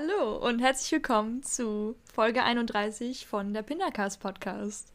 [0.00, 4.94] Hallo und herzlich willkommen zu Folge 31 von der Pindercast Podcast.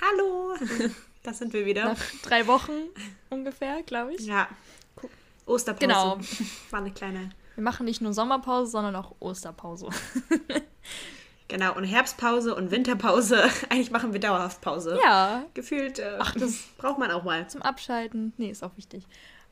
[0.00, 0.56] Hallo,
[1.22, 1.84] das sind wir wieder.
[1.84, 2.72] Nach drei Wochen
[3.30, 4.26] ungefähr, glaube ich.
[4.26, 4.48] Ja.
[5.44, 5.86] Osterpause.
[5.86, 6.18] Genau.
[6.70, 7.30] War eine kleine.
[7.54, 9.88] Wir machen nicht nur Sommerpause, sondern auch Osterpause.
[11.48, 13.44] Genau, und Herbstpause und Winterpause.
[13.68, 14.98] Eigentlich machen wir dauerhaft Pause.
[15.00, 15.44] Ja.
[15.54, 17.48] Gefühlt, äh, Ach, das braucht man auch mal.
[17.48, 18.32] Zum Abschalten.
[18.36, 19.06] Nee, ist auch wichtig.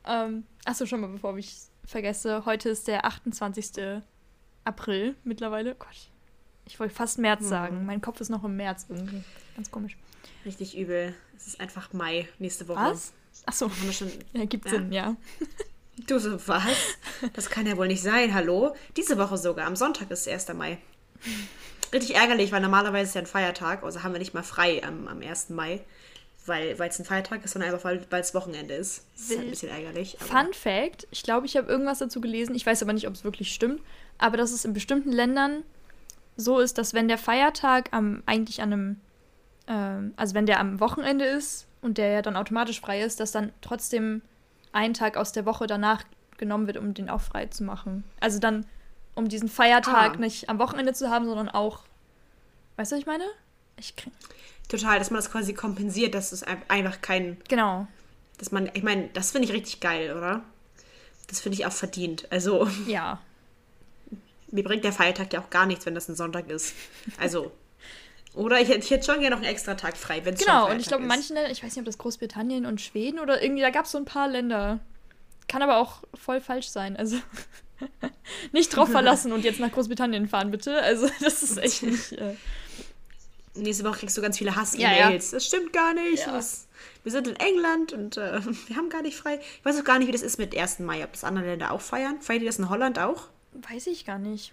[0.05, 2.43] Ähm, achso, schon mal, bevor ich vergesse.
[2.45, 4.01] Heute ist der 28.
[4.65, 5.75] April mittlerweile.
[5.75, 6.09] Gott.
[6.67, 7.47] Ich wollte fast März hm.
[7.47, 7.85] sagen.
[7.85, 9.23] Mein Kopf ist noch im März irgendwie.
[9.55, 9.95] Ganz komisch.
[10.45, 11.13] Richtig übel.
[11.37, 12.79] Es ist einfach Mai nächste Woche.
[12.79, 13.13] Was?
[13.45, 13.69] Achso.
[13.69, 14.11] Haben wir schon.
[14.33, 14.71] Ja, gibt ja.
[14.71, 15.15] Sinn, ja.
[16.07, 16.97] Du so, was?
[17.35, 18.75] Das kann ja wohl nicht sein, hallo?
[18.97, 19.65] Diese Woche sogar.
[19.65, 20.53] Am Sonntag ist 1.
[20.53, 20.77] Mai.
[21.93, 23.81] Richtig ärgerlich, weil normalerweise ist ja ein Feiertag.
[23.81, 25.51] Also haben wir nicht mal frei am, am 1.
[25.51, 25.79] Mai.
[26.45, 29.05] Weil es ein Feiertag ist, sondern einfach, weil es Wochenende ist.
[29.13, 30.17] Das ist halt ein bisschen ärgerlich.
[30.19, 32.55] Fun Fact: Ich glaube, ich habe irgendwas dazu gelesen.
[32.55, 33.79] Ich weiß aber nicht, ob es wirklich stimmt
[34.17, 35.63] aber dass es in bestimmten Ländern
[36.37, 39.01] so ist, dass wenn der Feiertag am eigentlich an einem,
[39.67, 43.31] ähm, also wenn der am Wochenende ist und der ja dann automatisch frei ist, dass
[43.31, 44.21] dann trotzdem
[44.71, 46.03] ein Tag aus der Woche danach
[46.37, 48.03] genommen wird, um den auch frei zu machen.
[48.19, 48.65] Also dann,
[49.15, 50.17] um diesen Feiertag ah.
[50.17, 51.83] nicht am Wochenende zu haben, sondern auch,
[52.75, 53.23] weißt du, was ich meine?
[53.77, 54.11] Ich krieg...
[54.67, 57.37] Total, dass man das quasi kompensiert, dass es einfach kein.
[57.47, 57.87] Genau.
[58.39, 60.41] Dass man, ich meine, das finde ich richtig geil, oder?
[61.27, 62.27] Das finde ich auch verdient.
[62.31, 62.67] Also.
[62.87, 63.19] Ja,
[64.55, 66.73] mir bringt der Feiertag ja auch gar nichts, wenn das ein Sonntag ist.
[67.19, 67.51] Also.
[68.33, 70.79] Oder ich, ich hätte schon gerne noch einen extra Tag frei, wenn es Genau, und
[70.79, 73.61] ich glaube, in manchen Ländern, ich weiß nicht, ob das Großbritannien und Schweden oder irgendwie,
[73.61, 74.79] da gab es so ein paar Länder.
[75.47, 76.97] Kann aber auch voll falsch sein.
[76.97, 77.17] Also
[78.51, 80.81] nicht drauf verlassen und jetzt nach Großbritannien fahren, bitte.
[80.81, 82.13] Also das ist echt nicht.
[82.13, 82.35] Äh
[83.57, 84.99] Nächste Woche kriegst du ganz viele Hass-E-Mails.
[84.99, 85.17] Ja, ja.
[85.17, 86.25] Das stimmt gar nicht.
[86.25, 86.33] Ja.
[86.33, 86.67] Das,
[87.03, 89.39] wir sind in England und äh, wir haben gar nicht frei.
[89.59, 90.79] Ich weiß auch gar nicht, wie das ist mit 1.
[90.79, 92.19] Mai, ob das andere Länder auch feiern.
[92.21, 93.29] Feiert ihr das in Holland auch?
[93.69, 94.51] Weiß ich gar nicht.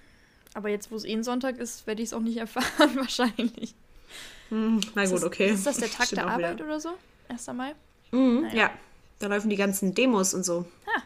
[0.55, 3.75] Aber jetzt, wo es eh ein Sonntag ist, werde ich es auch nicht erfahren, wahrscheinlich.
[4.51, 5.51] Hm, na gut, ist das, okay.
[5.51, 6.65] Ist das der Tag Stimmt der Arbeit wieder.
[6.67, 6.91] oder so?
[7.29, 7.47] 1.
[7.55, 7.75] Mai?
[8.11, 8.55] Mhm, naja.
[8.55, 8.71] Ja,
[9.19, 10.67] da laufen die ganzen Demos und so.
[10.87, 11.03] Ah.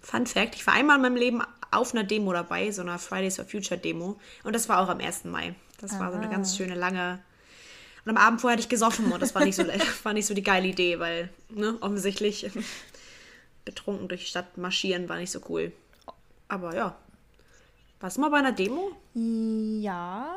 [0.00, 3.36] Fun Fact: Ich war einmal in meinem Leben auf einer Demo dabei, so einer Fridays
[3.36, 4.18] for Future Demo.
[4.44, 5.24] Und das war auch am 1.
[5.24, 5.54] Mai.
[5.80, 6.00] Das Aha.
[6.00, 7.18] war so eine ganz schöne lange.
[8.04, 9.64] Und am Abend vorher hatte ich gesoffen und das war nicht so,
[10.04, 12.48] war nicht so die geile Idee, weil, ne, offensichtlich
[13.64, 15.72] betrunken durch die Stadt marschieren war nicht so cool.
[16.48, 16.96] Aber ja.
[18.00, 18.92] Warst du mal bei einer Demo?
[19.14, 20.36] Ja.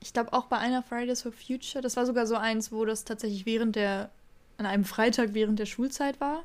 [0.00, 1.82] Ich glaube auch bei einer Fridays for Future.
[1.82, 4.10] Das war sogar so eins, wo das tatsächlich während der,
[4.58, 6.42] an einem Freitag während der Schulzeit war.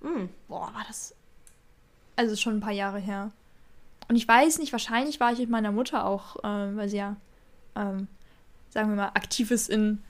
[0.00, 0.28] Mhm.
[0.48, 1.14] Boah, war das.
[2.16, 3.32] Also schon ein paar Jahre her.
[4.08, 7.16] Und ich weiß nicht, wahrscheinlich war ich mit meiner Mutter auch, äh, weil sie ja,
[7.76, 8.08] ähm,
[8.70, 10.02] sagen wir mal, aktiv ist in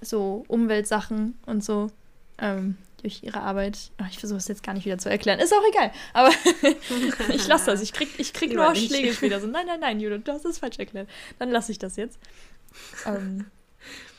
[0.00, 1.90] so Umweltsachen und so.
[2.38, 3.90] Ähm, durch ihre Arbeit.
[3.98, 5.38] Ach, ich versuche es jetzt gar nicht wieder zu erklären.
[5.38, 5.92] Ist auch egal.
[6.12, 6.30] Aber
[7.34, 7.82] ich lasse das.
[7.82, 9.40] Ich krieg, ich krieg nur Schläge später.
[9.40, 11.08] So, nein, nein, nein, Judith, du hast es falsch erklärt.
[11.38, 12.18] Dann lasse ich das jetzt.
[13.04, 13.46] Ähm,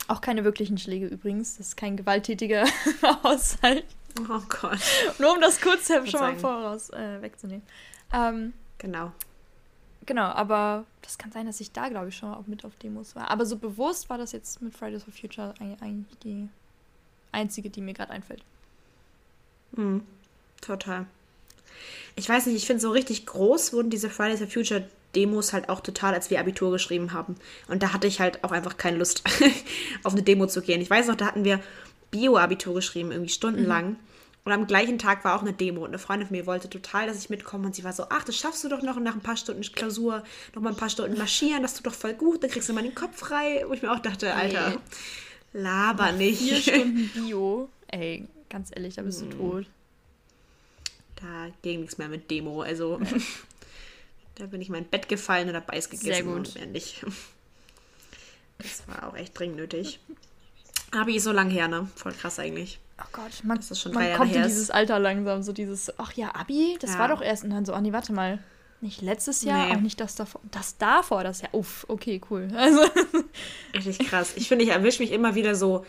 [0.07, 1.57] auch keine wirklichen Schläge übrigens.
[1.57, 2.65] Das ist kein gewalttätiger
[3.23, 3.85] Haushalt.
[4.19, 4.79] Oh Gott.
[5.19, 7.63] Nur um das kurz schon mal voraus äh, wegzunehmen.
[8.13, 9.11] Ähm, genau.
[10.05, 13.15] Genau, aber das kann sein, dass ich da, glaube ich, schon auch mit auf Demos
[13.15, 13.29] war.
[13.29, 16.47] Aber so bewusst war das jetzt mit Fridays for Future eigentlich die
[17.33, 18.41] einzige, die mir gerade einfällt.
[19.77, 20.01] Mhm,
[20.61, 21.05] total.
[22.15, 25.69] Ich weiß nicht, ich finde so richtig groß wurden diese Fridays for Future Demos halt
[25.69, 27.35] auch total, als wir Abitur geschrieben haben.
[27.67, 29.23] Und da hatte ich halt auch einfach keine Lust,
[30.03, 30.81] auf eine Demo zu gehen.
[30.81, 31.59] Ich weiß noch, da hatten wir
[32.11, 33.89] Bio-Abitur geschrieben, irgendwie stundenlang.
[33.89, 33.95] Mhm.
[34.45, 37.05] Und am gleichen Tag war auch eine Demo und eine Freundin von mir wollte total,
[37.07, 39.13] dass ich mitkomme und sie war so, ach, das schaffst du doch noch und nach
[39.13, 40.23] ein paar Stunden Klausur
[40.55, 42.81] noch mal ein paar Stunden marschieren, das tut doch voll gut, dann kriegst du mal
[42.81, 43.65] den Kopf frei.
[43.67, 44.79] Wo ich mir auch dachte, Alter,
[45.51, 46.41] laber nicht.
[46.41, 49.37] Vier Stunden Bio, ey, Ganz ehrlich, da bist du hm.
[49.37, 49.65] tot.
[51.15, 52.61] Da ging nichts mehr mit Demo.
[52.61, 52.99] Also
[54.35, 56.13] da bin ich mein Bett gefallen oder Beiß gegessen.
[56.13, 56.55] Sehr gut.
[56.55, 57.05] Und nicht.
[58.59, 59.99] Das war auch echt dringend nötig.
[60.89, 61.87] Abi ist so lang her, ne?
[61.95, 62.79] Voll krass eigentlich.
[62.99, 66.13] Oh Gott, man, das ist schon man kommt in dieses Alter langsam, so dieses, ach
[66.13, 66.99] ja, Abi, das ja.
[66.99, 68.39] war doch erst und dann so, ach nee, warte mal,
[68.81, 69.75] nicht letztes Jahr, nee.
[69.75, 72.47] auch nicht das davor, das davor, das Jahr, uff, okay, cool.
[72.55, 72.81] Also.
[73.73, 74.33] Richtig krass.
[74.35, 75.85] Ich finde, ich erwische mich immer wieder so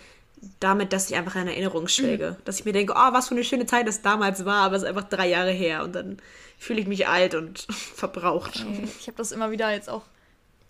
[0.61, 2.37] damit, dass ich einfach in Erinnerung schläge.
[2.38, 2.44] Mhm.
[2.44, 4.82] Dass ich mir denke, oh, was für eine schöne Zeit das damals war, aber es
[4.82, 6.19] ist einfach drei Jahre her und dann
[6.58, 8.64] fühle ich mich alt und verbraucht.
[8.69, 8.88] Okay.
[9.00, 10.02] Ich habe das immer wieder jetzt auch.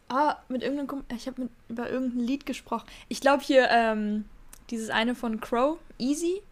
[0.08, 1.04] Ah, mit irgendeinem.
[1.14, 2.86] Ich habe über irgendein Lied gesprochen.
[3.08, 4.24] Ich glaube hier, ähm,
[4.70, 6.42] dieses eine von Crow, Easy.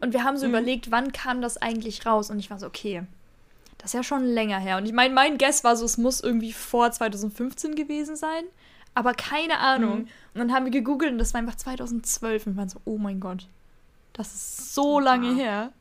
[0.00, 0.52] Und wir haben so mhm.
[0.52, 2.30] überlegt, wann kam das eigentlich raus?
[2.30, 3.04] Und ich war so, okay,
[3.78, 4.76] das ist ja schon länger her.
[4.76, 8.44] Und ich meine, mein Guess war so, es muss irgendwie vor 2015 gewesen sein
[8.94, 9.98] aber keine Ahnung.
[9.98, 10.08] Mhm.
[10.34, 12.98] Und dann haben wir gegoogelt und das war einfach 2012 und wir waren so, oh
[12.98, 13.46] mein Gott,
[14.12, 15.72] das ist so lange her.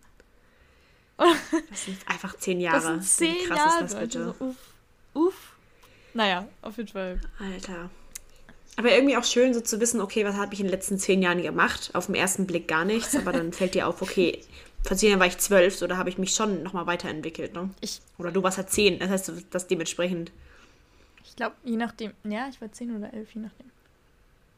[1.18, 2.78] Das sind einfach zehn Jahre.
[2.78, 3.84] Das sind zehn Wie krass Jahre.
[3.86, 4.20] Ist das bitte?
[4.20, 4.56] Also, uff,
[5.14, 5.56] uff.
[6.14, 7.22] Naja, auf jeden Fall.
[7.40, 7.90] Alter.
[8.78, 11.22] Aber irgendwie auch schön, so zu wissen, okay, was habe ich in den letzten zehn
[11.22, 11.92] Jahren gemacht?
[11.94, 14.42] Auf den ersten Blick gar nichts, aber dann fällt dir auf, okay,
[14.84, 17.70] vor zehn Jahren war ich zwölf, so da habe ich mich schon nochmal weiterentwickelt, ne?
[17.82, 20.32] Ich, oder du warst halt zehn, das heißt, das dementsprechend.
[21.32, 23.72] Ich glaube, je nachdem, ja, ich war zehn oder elf, je nachdem.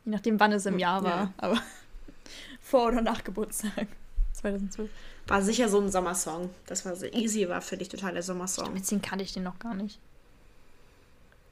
[0.06, 1.34] Je nachdem, wann es im Jahr war, ja.
[1.38, 1.62] aber
[2.62, 3.88] vor oder nach Geburtstag.
[4.34, 4.90] 2012.
[5.28, 6.50] War sicher so ein Sommersong.
[6.66, 8.66] Das war so easy, war für dich total der Sommersong.
[8.66, 10.00] Glaub, mit 10 kannte ich den noch gar nicht.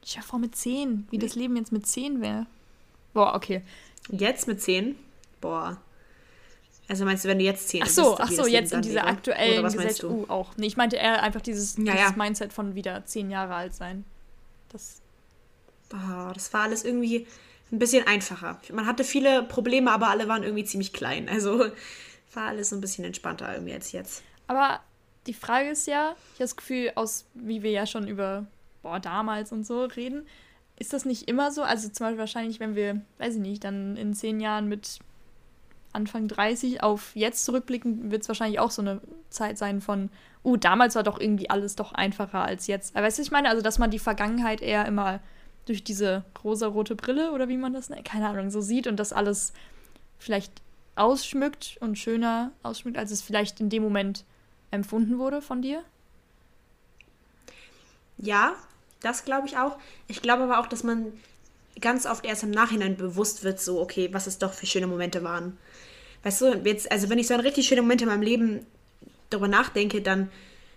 [0.03, 1.23] Ich war vor mit 10, wie nee.
[1.23, 2.47] das Leben jetzt mit 10 wäre.
[3.13, 3.61] Boah, okay.
[4.09, 4.95] Jetzt mit 10?
[5.39, 5.77] Boah.
[6.87, 9.05] Also meinst du, wenn du jetzt 10 Ach so, bist, ach so, jetzt in dieser
[9.05, 10.03] aktuellen Gesellschaft.
[10.03, 10.57] Uh, auch.
[10.57, 12.13] Nee, ich meinte eher einfach dieses, ja, dieses ja.
[12.17, 14.03] Mindset von wieder 10 Jahre alt sein.
[14.69, 15.00] Das.
[15.91, 17.27] Boah, das war alles irgendwie
[17.71, 18.59] ein bisschen einfacher.
[18.71, 21.29] Man hatte viele Probleme, aber alle waren irgendwie ziemlich klein.
[21.29, 21.65] Also
[22.33, 24.23] war alles ein bisschen entspannter irgendwie als jetzt.
[24.47, 24.81] Aber
[25.27, 28.47] die Frage ist ja, ich habe das Gefühl, aus wie wir ja schon über
[28.81, 30.25] boah, damals und so reden,
[30.79, 31.61] ist das nicht immer so?
[31.61, 34.99] Also zum Beispiel wahrscheinlich, wenn wir, weiß ich nicht, dann in zehn Jahren mit
[35.93, 40.09] Anfang 30 auf jetzt zurückblicken, wird es wahrscheinlich auch so eine Zeit sein von,
[40.43, 42.95] uh, damals war doch irgendwie alles doch einfacher als jetzt.
[42.95, 45.19] Weißt du, ich meine, also dass man die Vergangenheit eher immer
[45.65, 49.13] durch diese rosa-rote Brille oder wie man das nennt, keine Ahnung, so sieht und das
[49.13, 49.53] alles
[50.19, 50.51] vielleicht
[50.95, 54.25] ausschmückt und schöner ausschmückt, als es vielleicht in dem Moment
[54.71, 55.83] empfunden wurde von dir?
[58.17, 58.55] Ja,
[59.01, 59.77] das glaube ich auch.
[60.07, 61.11] Ich glaube aber auch, dass man
[61.79, 65.23] ganz oft erst im Nachhinein bewusst wird, so, okay, was es doch für schöne Momente
[65.23, 65.57] waren.
[66.23, 68.65] Weißt du, jetzt, also wenn ich so an richtig schöne Momente in meinem Leben
[69.29, 70.29] darüber nachdenke, dann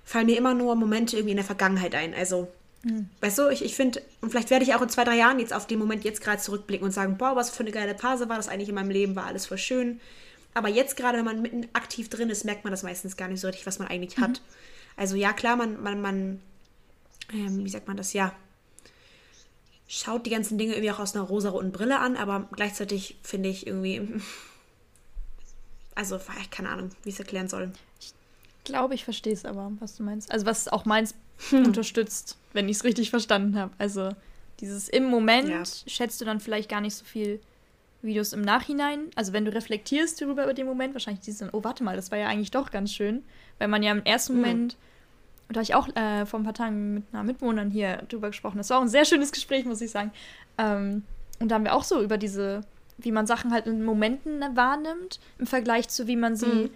[0.05, 2.15] fallen mir immer nur Momente irgendwie in der Vergangenheit ein.
[2.15, 2.49] Also,
[2.85, 3.09] mhm.
[3.21, 5.53] weißt du, ich, ich finde, und vielleicht werde ich auch in zwei, drei Jahren jetzt
[5.53, 8.37] auf den Moment jetzt gerade zurückblicken und sagen, boah, was für eine geile Phase war
[8.37, 10.01] das eigentlich in meinem Leben, war alles voll schön.
[10.55, 13.41] Aber jetzt gerade, wenn man mitten aktiv drin ist, merkt man das meistens gar nicht
[13.41, 14.23] so richtig, was man eigentlich mhm.
[14.23, 14.43] hat.
[14.97, 16.41] Also ja, klar, man, man, man
[17.33, 18.35] ähm, wie sagt man das, ja,
[19.87, 23.67] schaut die ganzen Dinge irgendwie auch aus einer rosaroten Brille an, aber gleichzeitig finde ich
[23.67, 24.09] irgendwie,
[25.95, 26.21] also
[26.51, 27.73] keine Ahnung, wie ich es erklären soll.
[28.65, 30.33] Ich glaube, ich verstehe es aber, was du meinst.
[30.33, 31.15] Also was auch meins
[31.51, 31.67] hm.
[31.67, 33.73] unterstützt, wenn ich es richtig verstanden habe.
[33.79, 34.11] Also
[34.61, 35.63] dieses im Moment ja.
[35.87, 37.41] schätzt du dann vielleicht gar nicht so viel,
[38.03, 41.83] es im Nachhinein, also wenn du reflektierst darüber über den Moment, wahrscheinlich dieses, oh warte
[41.85, 43.23] mal, das war ja eigentlich doch ganz schön,
[43.59, 44.41] weil man ja im ersten hm.
[44.41, 44.77] Moment
[45.49, 48.59] da habe ich auch äh, vor ein paar Tagen mit einer Mitwohnerin hier drüber gesprochen.
[48.59, 50.11] Das war auch ein sehr schönes Gespräch, muss ich sagen.
[50.59, 51.05] Ähm,
[51.39, 52.63] und da haben wir auch so über diese,
[52.99, 56.71] wie man Sachen halt in Momenten wahrnimmt, im Vergleich zu wie man sie mhm.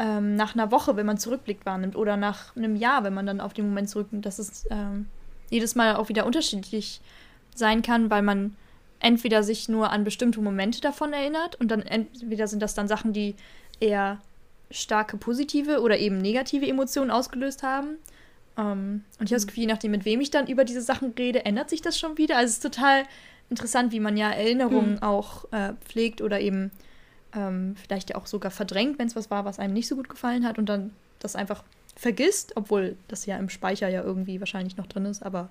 [0.00, 1.94] Ähm, nach einer Woche, wenn man zurückblickt, wahrnimmt.
[1.94, 4.24] Oder nach einem Jahr, wenn man dann auf den Moment zurücknimmt.
[4.24, 5.06] Dass es ähm,
[5.50, 7.02] jedes Mal auch wieder unterschiedlich
[7.54, 8.56] sein kann, weil man
[8.98, 13.12] entweder sich nur an bestimmte Momente davon erinnert und dann entweder sind das dann Sachen,
[13.12, 13.34] die
[13.78, 14.18] eher
[14.70, 17.96] starke positive oder eben negative Emotionen ausgelöst haben.
[18.56, 19.48] Ähm, und ich habe das mhm.
[19.48, 22.16] Gefühl, je nachdem, mit wem ich dann über diese Sachen rede, ändert sich das schon
[22.16, 22.36] wieder.
[22.36, 23.04] Also es ist total
[23.50, 25.02] interessant, wie man ja Erinnerungen mhm.
[25.02, 26.70] auch äh, pflegt oder eben
[27.34, 30.08] ähm, vielleicht ja auch sogar verdrängt, wenn es was war, was einem nicht so gut
[30.08, 31.62] gefallen hat und dann das einfach
[31.96, 35.50] vergisst, obwohl das ja im Speicher ja irgendwie wahrscheinlich noch drin ist, aber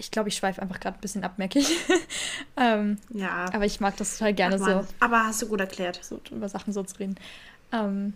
[0.00, 1.68] ich glaube, ich schweife einfach gerade ein bisschen ab, merke ich.
[2.56, 3.44] ähm, ja.
[3.52, 4.86] Aber ich mag das total gerne so.
[4.98, 6.00] Aber hast du gut erklärt.
[6.02, 7.16] So über Sachen so zu reden.
[7.70, 8.14] Ähm,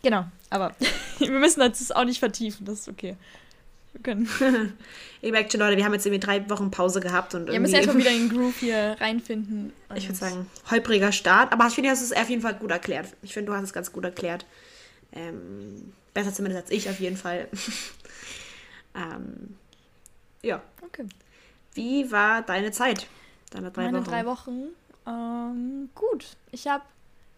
[0.00, 0.76] genau, aber
[1.18, 3.16] wir müssen das auch nicht vertiefen, das ist okay.
[3.98, 4.78] Wir können.
[5.22, 7.74] Ihr merkt schon, Leute, wir haben jetzt irgendwie drei Wochen Pause gehabt und Wir müssen
[7.74, 9.72] erstmal wieder in den Groove hier reinfinden.
[9.94, 12.70] Ich würde sagen, holpriger Start, aber ich finde, du hast es auf jeden Fall gut
[12.70, 13.08] erklärt.
[13.22, 14.46] Ich finde, du hast es ganz gut erklärt.
[15.12, 17.48] Ähm, besser zumindest als ich auf jeden Fall.
[18.94, 19.56] ähm,
[20.42, 20.62] ja.
[20.82, 21.06] Okay.
[21.74, 23.06] Wie war deine Zeit?
[23.50, 24.10] Deine drei Meine Wochen?
[24.10, 24.62] drei Wochen?
[25.06, 26.36] Ähm, gut.
[26.52, 26.84] Ich habe,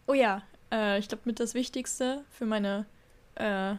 [0.07, 2.85] oh ja, äh, ich glaube, mit das Wichtigste für meine,
[3.37, 3.75] äh,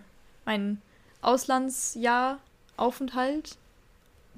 [0.46, 0.82] mein
[1.22, 2.40] Auslandsjahr
[2.78, 3.58] Aufenthalt,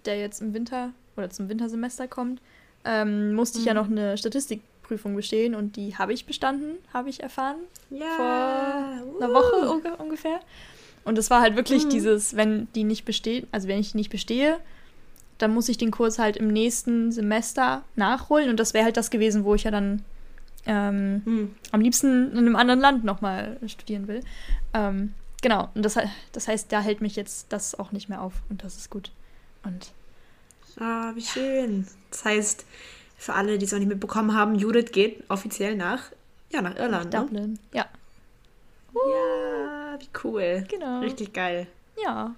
[0.05, 2.41] der jetzt im Winter oder zum Wintersemester kommt,
[2.85, 3.61] ähm, musste mhm.
[3.61, 3.79] ich ja mhm.
[3.79, 7.57] noch eine Statistikprüfung bestehen und die habe ich bestanden, habe ich erfahren.
[7.89, 8.15] Ja.
[8.15, 10.01] Vor einer Woche uh.
[10.01, 10.39] ungefähr.
[11.05, 11.89] Und es war halt wirklich mhm.
[11.89, 14.57] dieses, wenn die nicht besteht, also wenn ich nicht bestehe,
[15.37, 18.49] dann muss ich den Kurs halt im nächsten Semester nachholen.
[18.49, 20.03] Und das wäre halt das gewesen, wo ich ja dann
[20.65, 21.55] ähm, hm.
[21.71, 24.21] am liebsten in einem anderen Land nochmal studieren will.
[24.73, 25.13] Ähm,
[25.43, 25.99] genau, und das,
[26.31, 29.11] das heißt, da hält mich jetzt das auch nicht mehr auf und das ist gut.
[29.63, 29.91] Und
[30.79, 31.87] Ah, wie schön.
[32.09, 32.65] Das heißt,
[33.17, 36.11] für alle, die es noch nicht mitbekommen haben, Judith geht offiziell nach,
[36.51, 37.13] ja, nach Irland.
[37.13, 37.27] Nach ne?
[37.27, 37.59] Dublin, ne?
[37.73, 37.85] ja.
[38.93, 40.63] Ja, wie cool.
[40.69, 40.99] Genau.
[40.99, 41.67] Richtig geil.
[42.03, 42.35] Ja.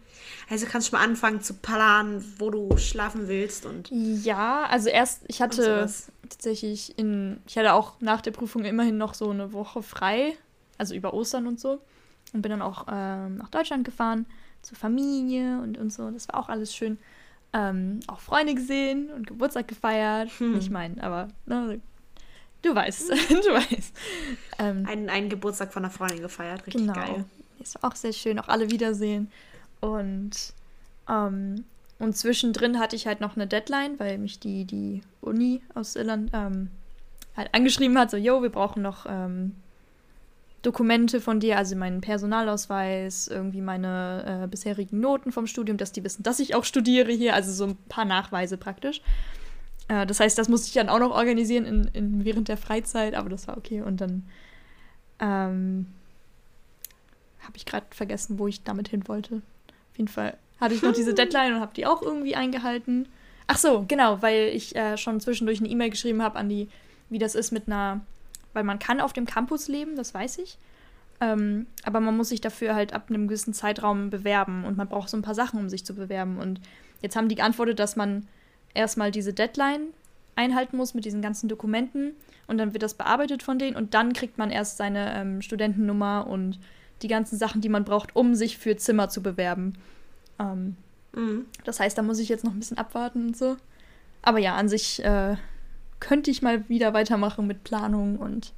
[0.50, 3.90] Also kannst du mal anfangen zu planen, wo du schlafen willst und.
[3.92, 5.90] Ja, also erst, ich hatte
[6.30, 10.38] tatsächlich in, ich hatte auch nach der Prüfung immerhin noch so eine Woche frei,
[10.78, 11.80] also über Ostern und so.
[12.36, 14.26] Und bin dann auch ähm, nach Deutschland gefahren
[14.62, 16.12] zur Familie und, und so.
[16.12, 16.98] Das war auch alles schön.
[17.54, 20.30] Ähm, auch Freunde gesehen und Geburtstag gefeiert.
[20.40, 20.54] Hm.
[20.54, 21.80] Nicht meinen, aber ne,
[22.62, 23.94] du weißt, du weißt.
[24.60, 26.94] Ähm, einen, einen Geburtstag von einer Freundin gefeiert, richtig genau.
[26.94, 27.26] geil.
[27.60, 29.32] Ist auch sehr schön, auch alle wiedersehen.
[29.80, 30.54] Und,
[31.10, 31.64] ähm,
[32.00, 36.32] und zwischendrin hatte ich halt noch eine Deadline, weil mich die, die Uni aus Irland
[36.34, 36.70] ähm,
[37.38, 39.56] halt angeschrieben hat, so, yo, wir brauchen noch ähm,
[40.66, 46.04] Dokumente von dir, also meinen Personalausweis, irgendwie meine äh, bisherigen Noten vom Studium, dass die
[46.04, 49.02] wissen, dass ich auch studiere hier, also so ein paar Nachweise praktisch.
[49.88, 53.14] Äh, das heißt, das musste ich dann auch noch organisieren in, in, während der Freizeit,
[53.14, 53.82] aber das war okay.
[53.82, 54.24] Und dann
[55.20, 55.88] ähm,
[57.42, 59.36] habe ich gerade vergessen, wo ich damit hin wollte.
[59.92, 63.08] Auf jeden Fall hatte ich noch diese Deadline und habe die auch irgendwie eingehalten.
[63.48, 66.70] Ach so, genau, weil ich äh, schon zwischendurch eine E-Mail geschrieben habe an die,
[67.10, 68.02] wie das ist mit einer
[68.56, 70.58] weil man kann auf dem Campus leben, das weiß ich.
[71.22, 75.10] Ähm, aber man muss sich dafür halt ab einem gewissen Zeitraum bewerben und man braucht
[75.10, 76.38] so ein paar Sachen, um sich zu bewerben.
[76.38, 76.60] Und
[77.02, 78.28] jetzt haben die geantwortet, dass man
[78.74, 79.88] erstmal diese Deadline
[80.36, 82.12] einhalten muss mit diesen ganzen Dokumenten
[82.48, 86.28] und dann wird das bearbeitet von denen und dann kriegt man erst seine ähm, Studentennummer
[86.28, 86.60] und
[87.02, 89.74] die ganzen Sachen, die man braucht, um sich für Zimmer zu bewerben.
[90.40, 90.76] Ähm,
[91.14, 91.46] mhm.
[91.64, 93.58] Das heißt, da muss ich jetzt noch ein bisschen abwarten und so.
[94.22, 95.36] Aber ja, an sich äh,
[96.00, 98.54] könnte ich mal wieder weitermachen mit Planung und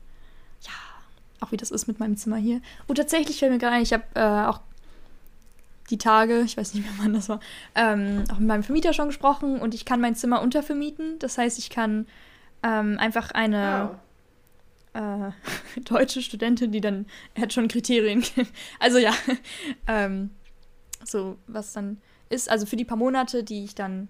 [0.61, 0.71] ja,
[1.39, 2.61] auch wie das ist mit meinem Zimmer hier.
[2.87, 4.59] Und tatsächlich fällt mir gerade ein, ich habe äh, auch
[5.89, 7.39] die Tage, ich weiß nicht mehr wann das war,
[7.75, 11.19] ähm, auch mit meinem Vermieter schon gesprochen und ich kann mein Zimmer untervermieten.
[11.19, 12.07] Das heißt, ich kann
[12.63, 13.97] ähm, einfach eine
[14.93, 15.33] wow.
[15.75, 18.23] äh, deutsche Studentin, die dann, er hat schon Kriterien,
[18.79, 19.13] also ja,
[19.87, 20.31] ähm,
[21.03, 24.09] so was dann ist, also für die paar Monate, die ich dann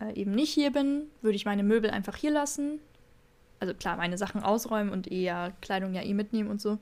[0.00, 2.80] äh, eben nicht hier bin, würde ich meine Möbel einfach hier lassen.
[3.60, 6.78] Also klar, meine Sachen ausräumen und eher Kleidung ja eh mitnehmen und so.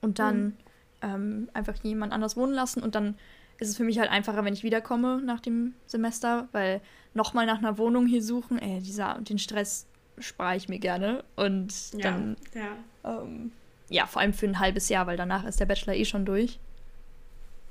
[0.00, 0.54] Und dann mhm.
[1.02, 2.82] ähm, einfach jemand anders wohnen lassen.
[2.82, 3.16] Und dann
[3.58, 6.80] ist es für mich halt einfacher, wenn ich wiederkomme nach dem Semester, weil
[7.14, 9.86] nochmal nach einer Wohnung hier suchen, ey, dieser, den Stress
[10.18, 11.24] spare ich mir gerne.
[11.36, 13.22] Und ja, dann, ja.
[13.22, 13.52] Ähm,
[13.88, 16.58] ja, vor allem für ein halbes Jahr, weil danach ist der Bachelor eh schon durch.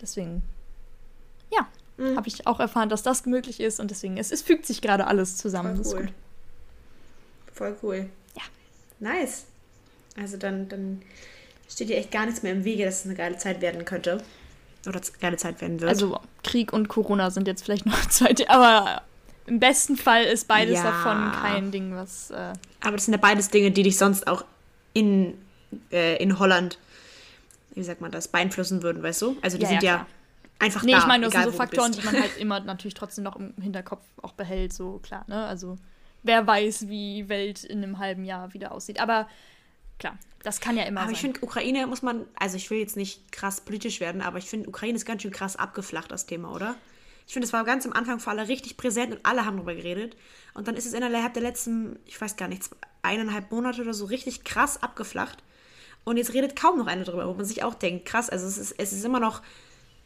[0.02, 0.44] Deswegen,
[2.00, 2.16] mhm.
[2.16, 5.08] habe ich auch erfahren, dass das möglich ist und deswegen, es, es fügt sich gerade
[5.08, 5.84] alles zusammen.
[5.84, 6.10] Voll cool.
[7.54, 8.10] Voll cool.
[8.36, 8.44] Ja.
[9.00, 9.46] Nice.
[10.18, 11.02] Also dann, dann
[11.70, 14.24] steht dir echt gar nichts mehr im Wege, dass es eine geile Zeit werden könnte.
[14.88, 15.90] Oder eine geile Zeit werden wird.
[15.90, 19.02] Also Krieg und Corona sind jetzt vielleicht noch zweite, aber
[19.46, 20.84] im besten Fall ist beides ja.
[20.84, 22.32] davon kein Ding, was.
[22.32, 24.46] Äh aber das sind ja beides Dinge, die dich sonst auch
[24.94, 25.34] in,
[25.92, 26.78] äh, in Holland,
[27.74, 29.38] wie sagt man das, beeinflussen würden, weißt du?
[29.42, 30.08] Also die ja, sind ja, ja
[30.60, 30.98] einfach nee, da.
[30.98, 33.54] Nee, ich meine, das sind so Faktoren, die man halt immer natürlich trotzdem noch im
[33.62, 35.46] Hinterkopf auch behält, so klar, ne?
[35.46, 35.78] Also
[36.24, 39.00] wer weiß, wie Welt in einem halben Jahr wieder aussieht.
[39.00, 39.28] Aber
[39.98, 41.16] klar, das kann ja immer aber sein.
[41.16, 44.46] ich finde, Ukraine muss man, also ich will jetzt nicht krass politisch werden, aber ich
[44.46, 46.76] finde, Ukraine ist ganz schön krass abgeflacht, das Thema, oder?
[47.28, 49.76] Ich finde, es war ganz am Anfang für alle richtig präsent und alle haben darüber
[49.76, 50.18] geredet.
[50.56, 52.64] Und dann ist es innerhalb der letzten, ich weiß gar nicht,
[53.04, 55.44] eineinhalb Monate oder so richtig krass abgeflacht.
[56.06, 58.58] Und jetzt redet kaum noch einer darüber, wo man sich auch denkt, krass, also es
[58.58, 59.44] ist, es ist immer noch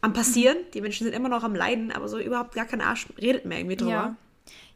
[0.04, 0.58] am Passieren.
[0.74, 3.58] Die Menschen sind immer noch am Leiden, aber so überhaupt gar kein Arsch redet mehr
[3.58, 4.16] irgendwie drüber.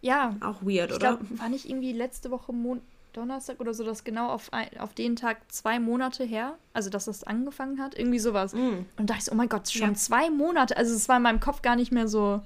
[0.00, 0.32] Ja.
[0.32, 0.36] ja.
[0.40, 1.16] Auch weird, ich oder?
[1.16, 2.80] Glaub, war nicht irgendwie letzte Woche Mon
[3.12, 7.06] Donnerstag oder so, das genau auf, ein, auf den Tag zwei Monate her, also dass
[7.06, 8.52] das angefangen hat, irgendwie sowas.
[8.52, 8.58] Mm.
[8.58, 9.94] Und da dachte ich so, oh mein Gott, schon ja.
[9.94, 10.76] zwei Monate.
[10.76, 12.42] Also es war in meinem Kopf gar nicht mehr so.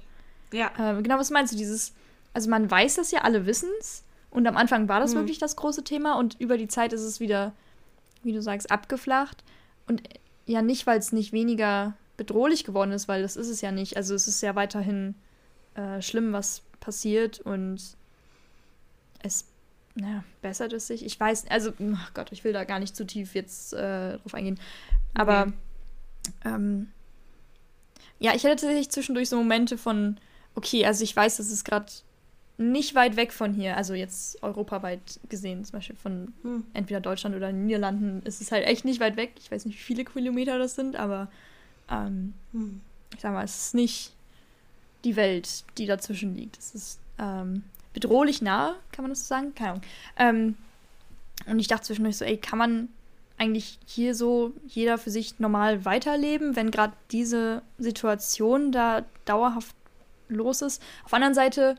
[0.51, 0.71] Ja.
[0.77, 1.57] Äh, genau, was meinst du?
[1.57, 1.93] Dieses,
[2.33, 4.03] also man weiß das ja, alle wissen es.
[4.29, 5.17] Und am Anfang war das mm.
[5.17, 7.53] wirklich das große Thema und über die Zeit ist es wieder,
[8.23, 9.43] wie du sagst, abgeflacht.
[9.87, 10.01] Und
[10.45, 13.97] ja, nicht, weil es nicht weniger bedrohlich geworden ist, weil das ist es ja nicht.
[13.97, 15.15] Also es ist ja weiterhin
[15.75, 17.81] äh, schlimm, was passiert und
[19.19, 19.45] es
[19.95, 21.05] naja, bessert es sich.
[21.05, 24.33] Ich weiß, also, oh Gott, ich will da gar nicht zu tief jetzt äh, drauf
[24.33, 24.59] eingehen.
[25.13, 25.53] Aber okay.
[26.45, 26.91] ähm,
[28.19, 30.17] ja, ich hatte tatsächlich zwischendurch so Momente von,
[30.55, 31.91] okay, also ich weiß, dass es gerade
[32.57, 36.65] nicht weit weg von hier, also jetzt europaweit gesehen, zum Beispiel von hm.
[36.73, 39.33] entweder Deutschland oder den Niederlanden, ist es halt echt nicht weit weg.
[39.39, 41.29] Ich weiß nicht, wie viele Kilometer das sind, aber
[41.89, 42.81] ähm, hm.
[43.13, 44.11] Ich sag mal, es ist nicht
[45.03, 46.57] die Welt, die dazwischen liegt.
[46.57, 47.63] Es ist ähm,
[47.93, 49.53] bedrohlich nah, kann man das so sagen?
[49.55, 49.83] Keine Ahnung.
[50.17, 50.55] Ähm,
[51.45, 52.89] und ich dachte zwischendurch so, ey, kann man
[53.37, 59.75] eigentlich hier so jeder für sich normal weiterleben, wenn gerade diese Situation da dauerhaft
[60.29, 60.81] los ist?
[61.03, 61.75] Auf der anderen Seite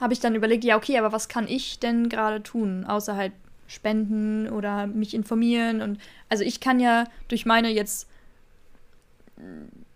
[0.00, 3.32] habe ich dann überlegt, ja, okay, aber was kann ich denn gerade tun, außer halt
[3.66, 5.82] spenden oder mich informieren?
[5.82, 8.08] Und also ich kann ja durch meine jetzt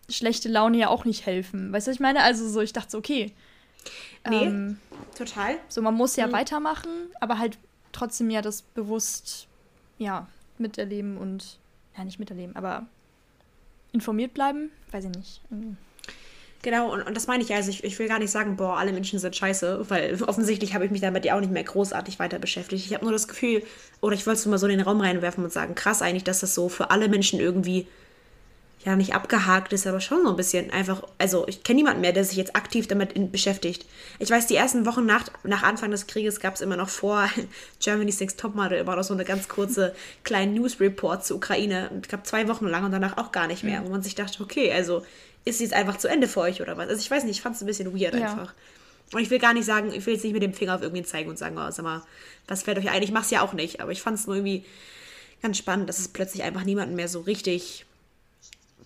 [0.09, 1.73] schlechte Laune ja auch nicht helfen.
[1.73, 2.23] Weißt du, was ich meine?
[2.23, 3.33] Also so, ich dachte so, okay.
[4.29, 4.79] Nee, ähm,
[5.17, 5.57] total.
[5.69, 6.33] So, man muss ja mhm.
[6.33, 7.59] weitermachen, aber halt
[7.93, 9.47] trotzdem ja das bewusst,
[9.99, 10.29] ja,
[10.59, 11.59] miterleben und,
[11.97, 12.87] ja, nicht miterleben, aber
[13.93, 14.71] informiert bleiben.
[14.91, 15.41] Weiß ich nicht.
[16.63, 17.71] Genau, und, und das meine ich also.
[17.71, 20.91] Ich, ich will gar nicht sagen, boah, alle Menschen sind scheiße, weil offensichtlich habe ich
[20.91, 22.85] mich damit ja auch nicht mehr großartig weiter beschäftigt.
[22.85, 23.63] Ich habe nur das Gefühl,
[24.03, 26.41] oder ich wollte es mal so in den Raum reinwerfen und sagen, krass eigentlich, dass
[26.41, 27.87] das so für alle Menschen irgendwie
[28.85, 31.03] ja nicht abgehakt ist, aber schon so ein bisschen einfach.
[31.19, 33.85] Also ich kenne niemanden mehr, der sich jetzt aktiv damit in, beschäftigt.
[34.19, 37.29] Ich weiß, die ersten Wochen nach, nach Anfang des Krieges gab es immer noch vor
[37.81, 39.95] Germany's Next Topmodel immer noch so eine ganz kurze
[40.25, 41.91] kleine News Report zur Ukraine.
[42.01, 43.87] Ich glaube zwei Wochen lang und danach auch gar nicht mehr, mhm.
[43.87, 45.05] wo man sich dachte, okay, also
[45.45, 46.89] ist jetzt einfach zu Ende für euch oder was?
[46.89, 48.31] Also ich weiß nicht, ich fand es ein bisschen weird ja.
[48.31, 48.55] einfach.
[49.13, 51.05] Und ich will gar nicht sagen, ich will jetzt nicht mit dem Finger auf irgendwen
[51.05, 52.03] zeigen und sagen, oh, sag mal,
[52.47, 53.03] was fällt euch ein?
[53.03, 54.65] Ich mach's ja auch nicht, aber ich fand es nur irgendwie
[55.43, 57.87] ganz spannend, dass es plötzlich einfach niemanden mehr so richtig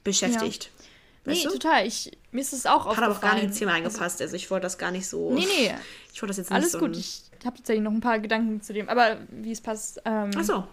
[0.03, 0.65] beschäftigt.
[0.65, 0.85] Ja.
[1.27, 1.51] Nee, du?
[1.51, 1.87] total.
[1.87, 4.21] Ich, mir ist es auch Hat aber auch gar nicht ins Thema eingepasst.
[4.21, 5.33] Also ich wollte das gar nicht so.
[5.33, 5.75] Nee, nee.
[6.13, 6.97] Ich wollte das jetzt nicht Alles so gut.
[6.97, 8.89] Ich habe tatsächlich noch ein paar Gedanken zu dem.
[8.89, 10.03] Aber wie es passt.
[10.05, 10.65] Ähm, Ach so.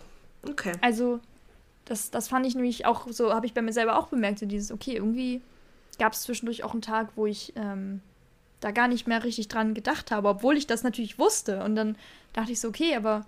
[0.47, 0.73] Okay.
[0.81, 1.19] Also,
[1.85, 4.39] das, das fand ich nämlich auch so, habe ich bei mir selber auch bemerkt.
[4.39, 5.41] So dieses, okay, irgendwie
[5.99, 8.01] gab es zwischendurch auch einen Tag, wo ich ähm,
[8.59, 11.63] da gar nicht mehr richtig dran gedacht habe, obwohl ich das natürlich wusste.
[11.63, 11.97] Und dann
[12.33, 13.25] dachte ich so, okay, aber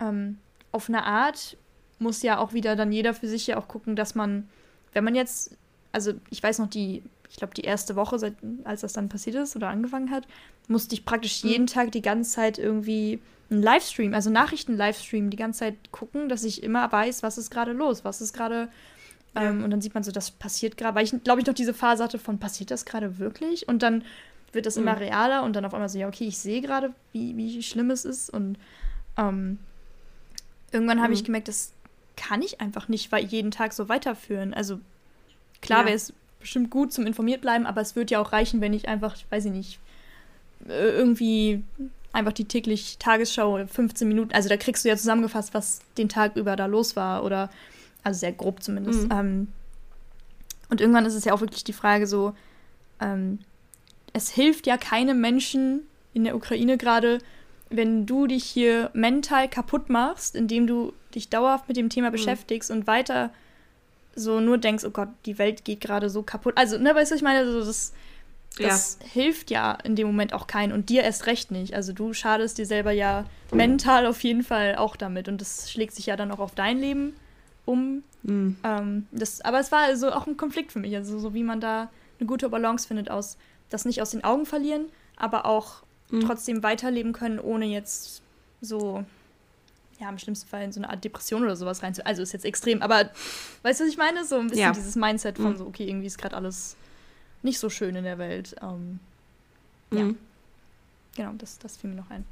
[0.00, 0.38] ähm,
[0.70, 1.56] auf eine Art
[1.98, 4.48] muss ja auch wieder dann jeder für sich ja auch gucken, dass man
[4.92, 5.56] wenn man jetzt,
[5.92, 8.34] also ich weiß noch, die, ich glaube, die erste Woche, seit,
[8.64, 10.26] als das dann passiert ist oder angefangen hat,
[10.68, 11.50] musste ich praktisch mhm.
[11.50, 13.20] jeden Tag die ganze Zeit irgendwie
[13.50, 17.72] einen Livestream, also Nachrichten-Livestream, die ganze Zeit gucken, dass ich immer weiß, was ist gerade
[17.72, 18.68] los, was ist gerade.
[19.34, 19.44] Ja.
[19.44, 21.74] Ähm, und dann sieht man so, das passiert gerade, weil ich, glaube ich, noch diese
[21.74, 23.68] Phase hatte von, passiert das gerade wirklich?
[23.68, 24.04] Und dann
[24.52, 24.82] wird das mhm.
[24.82, 27.90] immer realer und dann auf einmal so, ja, okay, ich sehe gerade, wie, wie schlimm
[27.90, 28.30] es ist.
[28.30, 28.58] Und
[29.16, 29.58] ähm,
[30.70, 31.14] irgendwann habe mhm.
[31.14, 31.72] ich gemerkt, das
[32.16, 34.54] kann ich einfach nicht jeden Tag so weiterführen.
[34.54, 34.80] Also
[35.60, 35.86] klar ja.
[35.86, 38.88] wäre es bestimmt gut zum informiert bleiben, aber es würde ja auch reichen, wenn ich
[38.88, 39.78] einfach, ich weiß ich nicht,
[40.68, 41.62] äh, irgendwie
[42.12, 46.36] einfach die täglich Tagesschau 15 Minuten, also da kriegst du ja zusammengefasst, was den Tag
[46.36, 47.48] über da los war oder
[48.02, 49.04] also sehr grob zumindest.
[49.04, 49.12] Mhm.
[49.12, 49.48] Ähm,
[50.68, 52.34] und irgendwann ist es ja auch wirklich die Frage so,
[53.00, 53.38] ähm,
[54.12, 57.18] es hilft ja keinem Menschen in der Ukraine gerade,
[57.72, 62.12] wenn du dich hier mental kaputt machst, indem du dich dauerhaft mit dem Thema mhm.
[62.12, 63.30] beschäftigst und weiter
[64.14, 66.54] so nur denkst, oh Gott, die Welt geht gerade so kaputt.
[66.56, 67.92] Also, ne, weißt du, ich meine, also das,
[68.58, 69.08] das ja.
[69.08, 71.74] hilft ja in dem Moment auch keinen und dir erst recht nicht.
[71.74, 75.94] Also du schadest dir selber ja mental auf jeden Fall auch damit und das schlägt
[75.94, 77.14] sich ja dann auch auf dein Leben
[77.64, 78.02] um.
[78.22, 78.56] Mhm.
[78.62, 81.60] Ähm, das, aber es war also auch ein Konflikt für mich, also so wie man
[81.60, 83.38] da eine gute Balance findet aus,
[83.70, 85.82] das nicht aus den Augen verlieren, aber auch
[86.12, 86.20] mhm.
[86.20, 88.22] trotzdem weiterleben können, ohne jetzt
[88.60, 89.04] so
[90.00, 91.94] ja, im schlimmsten Fall in so eine Art Depression oder sowas rein.
[92.04, 93.10] Also ist jetzt extrem, aber
[93.62, 94.24] weißt du, was ich meine?
[94.24, 94.72] So ein bisschen ja.
[94.72, 95.56] dieses Mindset von mhm.
[95.56, 96.76] so, okay, irgendwie ist gerade alles
[97.42, 98.56] nicht so schön in der Welt.
[98.60, 98.98] Ähm,
[99.90, 99.98] mhm.
[99.98, 100.14] Ja.
[101.14, 102.24] Genau, das, das fiel mir noch ein.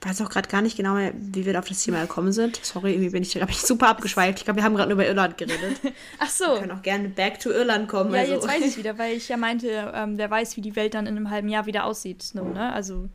[0.00, 2.64] Ich weiß auch gerade gar nicht genau mehr, wie wir auf das Thema gekommen sind.
[2.64, 4.38] Sorry, irgendwie bin ich, glaube ich, super abgeschweift.
[4.38, 5.80] Ich glaube, wir haben gerade über Irland geredet.
[6.20, 6.44] Ach so.
[6.44, 8.14] Wir können auch gerne back to Irland kommen.
[8.14, 8.34] Ja, also.
[8.34, 11.06] jetzt weiß ich wieder, weil ich ja meinte, ähm, wer weiß, wie die Welt dann
[11.06, 12.22] in einem halben Jahr wieder aussieht.
[12.22, 12.72] So, ne?
[12.72, 13.08] Also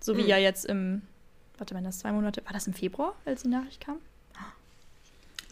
[0.00, 0.28] so wie mhm.
[0.28, 1.02] ja jetzt im,
[1.56, 3.98] warte, wenn das zwei Monate, war das im Februar, als die Nachricht kam?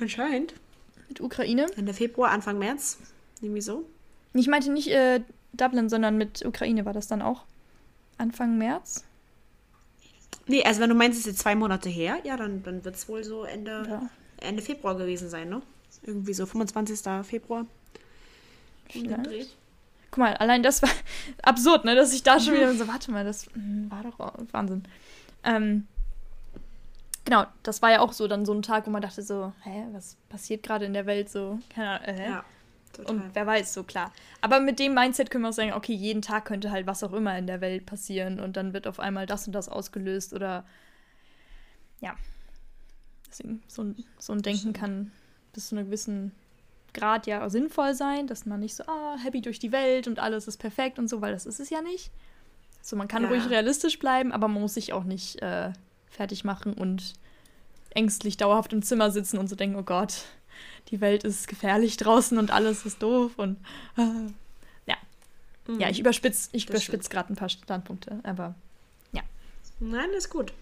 [0.00, 0.54] Anscheinend.
[1.08, 1.66] Mit Ukraine.
[1.76, 2.98] Ende Februar, Anfang März.
[3.40, 3.88] Irgendwie so.
[4.34, 5.20] Ich meinte nicht äh,
[5.52, 7.44] Dublin, sondern mit Ukraine war das dann auch
[8.18, 9.04] Anfang März.
[10.46, 12.94] Nee, also wenn du meinst, es ist jetzt zwei Monate her, ja, dann, dann wird
[12.94, 14.10] es wohl so Ende, ja.
[14.38, 15.62] Ende Februar gewesen sein, ne?
[16.02, 17.00] Irgendwie so 25.
[17.24, 17.66] Februar.
[18.88, 19.56] Vielleicht.
[20.10, 20.90] Guck mal, allein das war
[21.42, 21.94] absurd, ne?
[21.94, 24.84] Dass ich da schon wieder so, warte mal, das hm, war doch Wahnsinn.
[25.42, 25.86] Ähm,
[27.24, 29.86] genau, das war ja auch so dann so ein Tag, wo man dachte so, hä,
[29.92, 31.58] was passiert gerade in der Welt so?
[31.74, 32.44] Keine Ahnung, äh, ja,
[32.96, 33.16] total.
[33.16, 34.12] Und wer weiß, so klar.
[34.40, 37.12] Aber mit dem Mindset können wir auch sagen, okay, jeden Tag könnte halt was auch
[37.12, 40.64] immer in der Welt passieren und dann wird auf einmal das und das ausgelöst oder
[42.00, 42.14] ja.
[43.28, 45.12] Deswegen, so, so ein Denken kann
[45.52, 46.32] bis zu einer gewissen
[46.94, 50.48] Grad ja sinnvoll sein, dass man nicht so, ah, happy durch die Welt und alles
[50.48, 52.10] ist perfekt und so, weil das ist es ja nicht.
[52.80, 53.28] So, man kann ja.
[53.28, 55.72] ruhig realistisch bleiben, aber man muss sich auch nicht äh,
[56.08, 57.14] fertig machen und
[57.90, 60.24] ängstlich dauerhaft im Zimmer sitzen und so denken, oh Gott,
[60.90, 63.56] die Welt ist gefährlich draußen und alles ist doof und
[63.96, 64.02] äh,
[64.86, 64.96] ja.
[65.66, 65.80] Mhm.
[65.80, 68.54] Ja, ich überspitze ich überspitz gerade ein paar Standpunkte, aber
[69.12, 69.22] ja.
[69.80, 70.52] Nein, ist gut.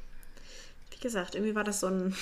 [0.91, 2.15] Wie gesagt, irgendwie war das so ein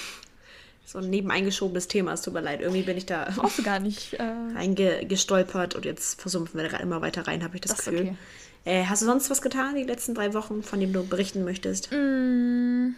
[0.85, 2.13] so ein nebeneingeschobenes Thema.
[2.13, 4.23] Es tut mir leid, irgendwie bin ich da Brauchst gar nicht äh...
[4.23, 8.01] reingestolpert und jetzt versumpfen wir da immer weiter rein, habe ich das, das Gefühl.
[8.01, 8.17] Okay.
[8.65, 11.91] Äh, hast du sonst was getan die letzten drei Wochen, von dem du berichten möchtest?
[11.91, 12.95] Mm,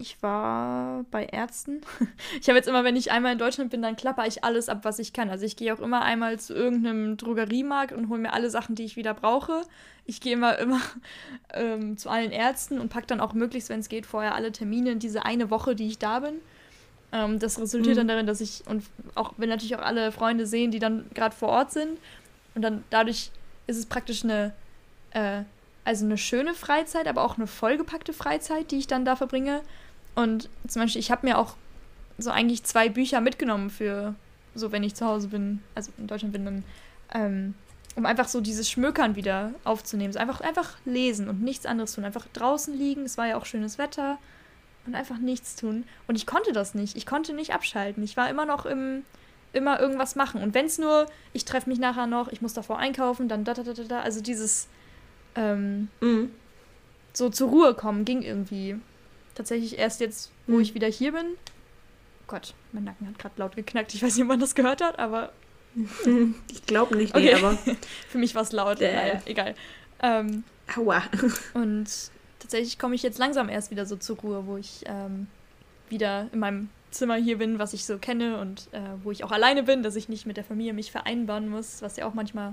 [0.00, 1.80] ich war bei Ärzten.
[2.40, 4.80] Ich habe jetzt immer, wenn ich einmal in Deutschland bin, dann klapper ich alles ab,
[4.82, 5.30] was ich kann.
[5.30, 8.84] Also ich gehe auch immer einmal zu irgendeinem Drogeriemarkt und hole mir alle Sachen, die
[8.84, 9.62] ich wieder brauche.
[10.06, 10.80] Ich gehe immer, immer
[11.54, 14.92] ähm, zu allen Ärzten und packe dann auch möglichst, wenn es geht, vorher alle Termine
[14.92, 16.34] in diese eine Woche, die ich da bin.
[17.12, 18.00] Ähm, das resultiert mhm.
[18.00, 18.84] dann darin, dass ich, und
[19.14, 21.98] auch wenn natürlich auch alle Freunde sehen, die dann gerade vor Ort sind,
[22.54, 23.30] und dann dadurch
[23.66, 24.52] ist es praktisch eine,
[25.12, 25.42] äh,
[25.84, 29.60] also eine schöne Freizeit, aber auch eine vollgepackte Freizeit, die ich dann da verbringe.
[30.14, 31.56] Und zum Beispiel, ich habe mir auch
[32.18, 34.14] so eigentlich zwei Bücher mitgenommen für,
[34.54, 36.64] so wenn ich zu Hause bin, also in Deutschland bin, dann,
[37.14, 37.54] ähm,
[37.96, 40.12] um einfach so dieses Schmökern wieder aufzunehmen.
[40.12, 42.04] So einfach, einfach lesen und nichts anderes tun.
[42.04, 44.18] Einfach draußen liegen, es war ja auch schönes Wetter
[44.86, 45.84] und einfach nichts tun.
[46.06, 46.96] Und ich konnte das nicht.
[46.96, 48.02] Ich konnte nicht abschalten.
[48.02, 49.04] Ich war immer noch im,
[49.52, 50.42] immer irgendwas machen.
[50.42, 53.54] Und wenn es nur, ich treffe mich nachher noch, ich muss davor einkaufen, dann da,
[53.54, 54.68] da, da, da, also dieses
[55.34, 56.30] ähm, mhm.
[57.12, 58.76] so zur Ruhe kommen ging irgendwie.
[59.40, 60.60] Tatsächlich erst jetzt, wo mhm.
[60.60, 61.24] ich wieder hier bin.
[61.24, 63.94] Oh Gott, mein Nacken hat gerade laut geknackt.
[63.94, 65.32] Ich weiß nicht, ob man das gehört hat, aber.
[66.52, 67.42] ich glaube nicht, nee, okay.
[67.42, 67.56] aber.
[68.10, 68.82] Für mich war es laut.
[68.82, 68.94] Äh.
[68.94, 69.54] Naja, egal.
[70.02, 70.44] Ähm,
[70.76, 71.02] Aua.
[71.54, 71.88] und
[72.38, 75.26] tatsächlich komme ich jetzt langsam erst wieder so zur Ruhe, wo ich ähm,
[75.88, 79.32] wieder in meinem Zimmer hier bin, was ich so kenne und äh, wo ich auch
[79.32, 82.52] alleine bin, dass ich nicht mit der Familie mich vereinbaren muss, was ja auch manchmal,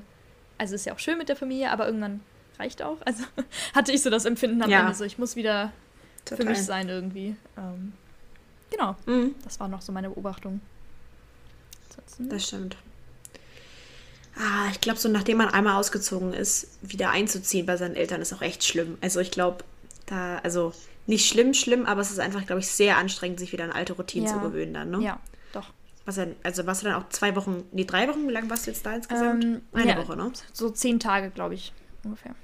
[0.57, 2.21] also ist ja auch schön mit der Familie, aber irgendwann
[2.57, 2.99] reicht auch.
[3.03, 3.25] Also
[3.75, 4.79] hatte ich so das Empfinden am ja.
[4.79, 5.73] Ende, so ich muss wieder
[6.29, 6.45] Total.
[6.45, 7.35] für mich sein irgendwie.
[7.57, 7.93] Ähm,
[8.69, 9.35] genau, mhm.
[9.43, 10.61] das war noch so meine Beobachtung.
[11.89, 12.29] Ansonsten.
[12.29, 12.77] Das stimmt.
[14.35, 18.33] Ah, ich glaube, so nachdem man einmal ausgezogen ist, wieder einzuziehen bei seinen Eltern ist
[18.33, 18.97] auch echt schlimm.
[19.01, 19.63] Also ich glaube,
[20.05, 20.73] da, also
[21.07, 23.93] nicht schlimm, schlimm, aber es ist einfach, glaube ich, sehr anstrengend, sich wieder an alte
[23.93, 24.33] Routinen ja.
[24.33, 25.01] zu gewöhnen dann, ne?
[25.01, 25.19] Ja,
[25.53, 25.71] doch.
[26.05, 28.27] Was dann, also warst du dann auch zwei Wochen, nee, drei Wochen?
[28.27, 29.43] Wie lange warst du jetzt da insgesamt?
[29.43, 30.31] Ähm, Eine ja, Woche, ne?
[30.53, 32.35] So zehn Tage, glaube ich, ungefähr.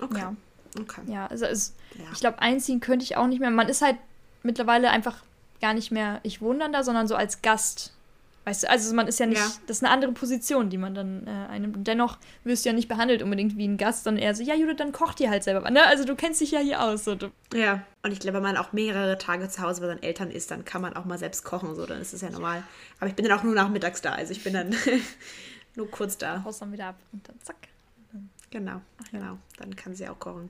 [0.00, 0.18] Okay.
[0.18, 0.36] Ja.
[0.78, 1.02] Okay.
[1.06, 2.04] Ja, also es, ja.
[2.12, 3.50] ich glaube, einziehen könnte ich auch nicht mehr.
[3.50, 3.96] Man ist halt
[4.42, 5.22] mittlerweile einfach
[5.60, 7.92] gar nicht mehr, ich wohne dann da, sondern so als Gast
[8.48, 9.52] Weißt du, also man ist ja nicht, ja.
[9.66, 11.76] das ist eine andere Position, die man dann äh, einnimmt.
[11.76, 14.54] Und dennoch wirst du ja nicht behandelt unbedingt wie ein Gast, sondern eher so, ja,
[14.54, 15.70] Jude, dann kocht dir halt selber.
[15.70, 15.84] Ne?
[15.84, 17.04] Also du kennst dich ja hier aus.
[17.04, 17.18] So.
[17.52, 20.50] Ja, und ich glaube, wenn man auch mehrere Tage zu Hause bei seinen Eltern ist,
[20.50, 22.62] dann kann man auch mal selbst kochen, so, dann ist es ja normal.
[23.00, 24.74] Aber ich bin dann auch nur nachmittags da, also ich bin dann
[25.76, 26.42] nur kurz da.
[26.42, 27.56] Haust dann wieder ab und dann zack.
[28.48, 29.36] Genau, genau.
[29.58, 30.48] Dann kann sie auch kochen.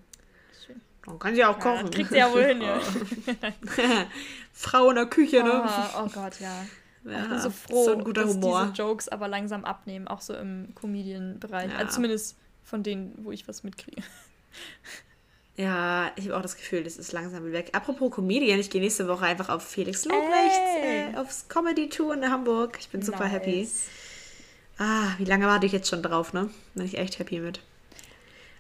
[1.09, 1.87] Dann kann sie auch kochen.
[1.87, 2.81] Ja, kriegt sie ja wohl hin, ja.
[4.53, 5.65] Frau in der Küche, ne?
[5.65, 6.67] Oh, oh Gott, ja.
[7.05, 8.69] Ja, ich bin so froh, so ein guter dass Humor.
[8.71, 11.71] diese Jokes aber langsam abnehmen, auch so im Comedian-Bereich.
[11.71, 11.79] Ja.
[11.79, 14.03] Also zumindest von denen, wo ich was mitkriege.
[15.59, 17.71] Ja, ich habe auch das Gefühl, das ist langsam weg.
[17.73, 22.77] Apropos Comedian, ich gehe nächste Woche einfach auf Felix Lobrechts, äh, aufs Comedy-Tour in Hamburg.
[22.79, 23.33] Ich bin super nice.
[23.33, 23.69] happy.
[24.79, 26.49] Ah, wie lange warte ich jetzt schon drauf, ne?
[26.75, 27.61] Bin ich echt happy mit.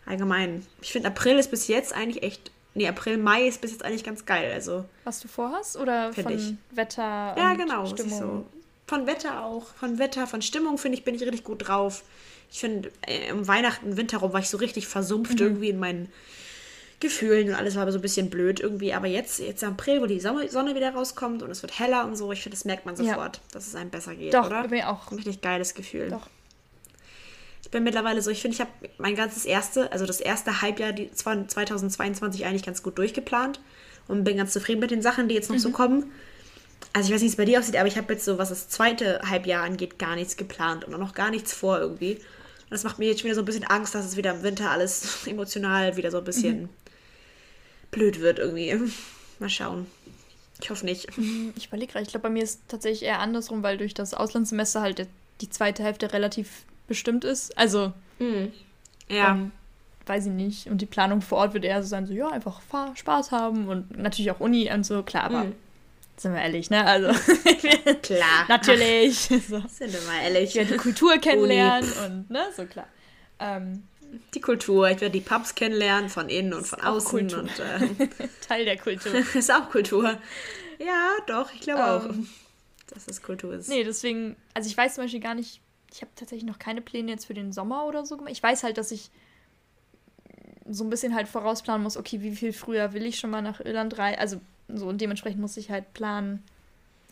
[0.08, 0.66] Allgemein.
[0.80, 4.04] Ich finde, April ist bis jetzt eigentlich echt nee, April, Mai ist bis jetzt eigentlich
[4.04, 4.50] ganz geil.
[4.52, 6.54] Also, Was du vorhast oder von ich.
[6.70, 7.84] Wetter Ja, genau.
[7.86, 8.18] Stimmung?
[8.18, 8.46] So.
[8.86, 9.66] Von Wetter auch.
[9.74, 12.04] Von Wetter, von Stimmung finde ich, bin ich richtig gut drauf.
[12.50, 15.46] Ich finde, äh, im Weihnachten, Winter rum war ich so richtig versumpft mhm.
[15.46, 16.10] irgendwie in meinen
[17.00, 18.94] Gefühlen und alles war aber so ein bisschen blöd irgendwie.
[18.94, 22.16] Aber jetzt, jetzt im April, wo die Sonne wieder rauskommt und es wird heller und
[22.16, 23.42] so, ich finde, das merkt man sofort, ja.
[23.52, 24.66] dass es einem besser geht, Doch, oder?
[24.66, 25.10] Doch, auch.
[25.10, 26.08] Ein richtig geiles Gefühl.
[26.08, 26.28] Doch
[27.68, 30.92] ich bin mittlerweile so, ich finde, ich habe mein ganzes erste, also das erste Halbjahr
[30.92, 33.60] die, 2022 eigentlich ganz gut durchgeplant
[34.06, 35.60] und bin ganz zufrieden mit den Sachen, die jetzt noch mhm.
[35.60, 36.10] so kommen.
[36.94, 38.48] Also ich weiß nicht, wie es bei dir aussieht, aber ich habe jetzt so, was
[38.48, 42.14] das zweite Halbjahr angeht, gar nichts geplant und noch gar nichts vor irgendwie.
[42.14, 44.70] Und das macht mir jetzt wieder so ein bisschen Angst, dass es wieder im Winter
[44.70, 46.68] alles emotional wieder so ein bisschen mhm.
[47.90, 48.74] blöd wird irgendwie.
[49.40, 49.86] Mal schauen.
[50.62, 51.18] Ich hoffe nicht.
[51.18, 53.92] Mhm, ich überlege gerade, ich glaube, bei mir ist es tatsächlich eher andersrum, weil durch
[53.92, 55.06] das Auslandssemester halt
[55.42, 57.56] die zweite Hälfte relativ bestimmt ist.
[57.56, 58.52] Also, mhm.
[59.08, 59.32] ja.
[59.32, 59.52] Ähm,
[60.08, 60.66] weiß ich nicht.
[60.66, 63.68] Und die Planung vor Ort wird eher so sein, so, ja, einfach fahr, Spaß haben
[63.68, 65.54] und natürlich auch Uni und so, klar, aber mhm.
[66.16, 66.84] sind wir ehrlich, ne?
[66.84, 67.08] Also,
[68.02, 68.44] klar.
[68.48, 69.28] natürlich.
[69.48, 69.62] So.
[69.68, 70.50] Sind wir mal ehrlich.
[70.50, 72.06] Ich werde die Kultur kennenlernen Uni.
[72.06, 72.88] und, ne, so klar.
[73.38, 73.84] Ähm,
[74.34, 77.10] die Kultur, ich werde die Pubs kennenlernen, von innen und von außen.
[77.10, 77.40] Kultur.
[77.40, 78.08] Und, äh,
[78.46, 79.12] Teil der Kultur.
[79.34, 80.18] ist auch Kultur.
[80.78, 83.68] Ja, doch, ich glaube ähm, auch, dass das Kultur ist.
[83.68, 85.60] Nee, deswegen, also ich weiß zum Beispiel gar nicht,
[85.92, 88.32] ich habe tatsächlich noch keine Pläne jetzt für den Sommer oder so gemacht.
[88.32, 89.10] Ich weiß halt, dass ich
[90.70, 93.60] so ein bisschen halt vorausplanen muss, okay, wie viel früher will ich schon mal nach
[93.60, 94.20] Irland reisen.
[94.20, 96.42] Also so und dementsprechend muss ich halt planen,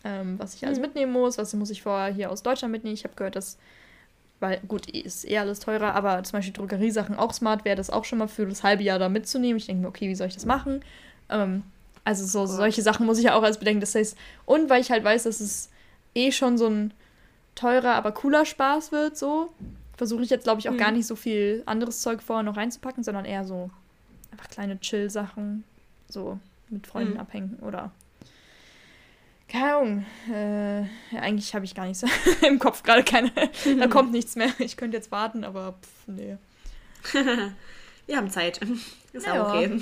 [0.03, 0.83] ähm, was ich alles mhm.
[0.83, 2.93] mitnehmen muss, was muss ich vorher hier aus Deutschland mitnehmen.
[2.93, 3.57] Ich habe gehört, dass,
[4.39, 8.05] weil gut, ist eh alles teurer, aber zum Beispiel Drogeriesachen auch smart wäre, das auch
[8.05, 9.57] schon mal für das halbe Jahr da mitzunehmen.
[9.57, 10.81] Ich denke mir, okay, wie soll ich das machen?
[11.29, 11.63] Ähm,
[12.03, 13.81] also so solche Sachen muss ich ja auch als bedenken.
[13.81, 15.69] Das heißt, und weil ich halt weiß, dass es
[16.13, 16.93] eh schon so ein
[17.57, 19.53] teurer, aber cooler Spaß wird, so,
[19.97, 20.77] versuche ich jetzt, glaube ich, auch mhm.
[20.77, 23.69] gar nicht so viel anderes Zeug vorher noch reinzupacken, sondern eher so
[24.31, 25.63] einfach kleine Chill-Sachen,
[26.09, 26.39] so
[26.69, 27.19] mit Freunden mhm.
[27.19, 27.91] abhängen oder
[29.49, 30.05] keine Ahnung.
[30.29, 32.03] Äh, ja, eigentlich habe ich gar nichts
[32.47, 33.31] im Kopf gerade keine.
[33.79, 34.49] da kommt nichts mehr.
[34.59, 36.37] Ich könnte jetzt warten, aber pff, nee.
[38.07, 38.59] Wir haben Zeit.
[39.13, 39.43] Ist Ja.
[39.43, 39.81] auch okay.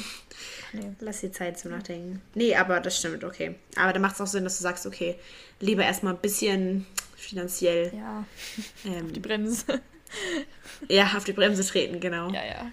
[0.74, 0.92] Nee.
[1.00, 2.22] Lass die Zeit zum Nachdenken.
[2.34, 3.56] Nee, aber das stimmt, okay.
[3.76, 5.16] Aber da macht es auch Sinn, dass du sagst, okay,
[5.60, 6.86] lieber erstmal ein bisschen
[7.26, 8.24] finanziell Ja,
[8.86, 9.82] ähm, die Bremse.
[10.90, 12.30] ja, auf die Bremse treten, genau.
[12.30, 12.72] ja, ja.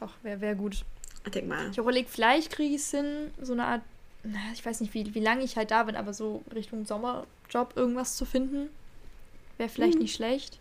[0.00, 0.84] Doch, wäre wär gut.
[1.24, 1.70] Ich denke mal.
[1.70, 3.82] Ich überlege, vielleicht kriege ich es hin, so eine Art,
[4.52, 8.16] ich weiß nicht, wie, wie lange ich halt da bin, aber so Richtung Sommerjob irgendwas
[8.16, 8.68] zu finden.
[9.56, 10.02] Wäre vielleicht Mhm.
[10.02, 10.58] nicht schlecht.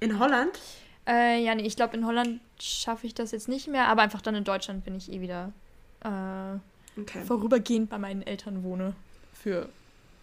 [0.00, 0.58] In Holland?
[1.06, 4.20] Äh, ja, nee, ich glaube, in Holland schaffe ich das jetzt nicht mehr, aber einfach
[4.22, 5.52] dann in Deutschland bin ich eh wieder
[6.04, 6.58] äh,
[7.00, 7.22] Okay.
[7.24, 8.94] vorübergehend bei meinen Eltern wohne.
[9.32, 9.68] Für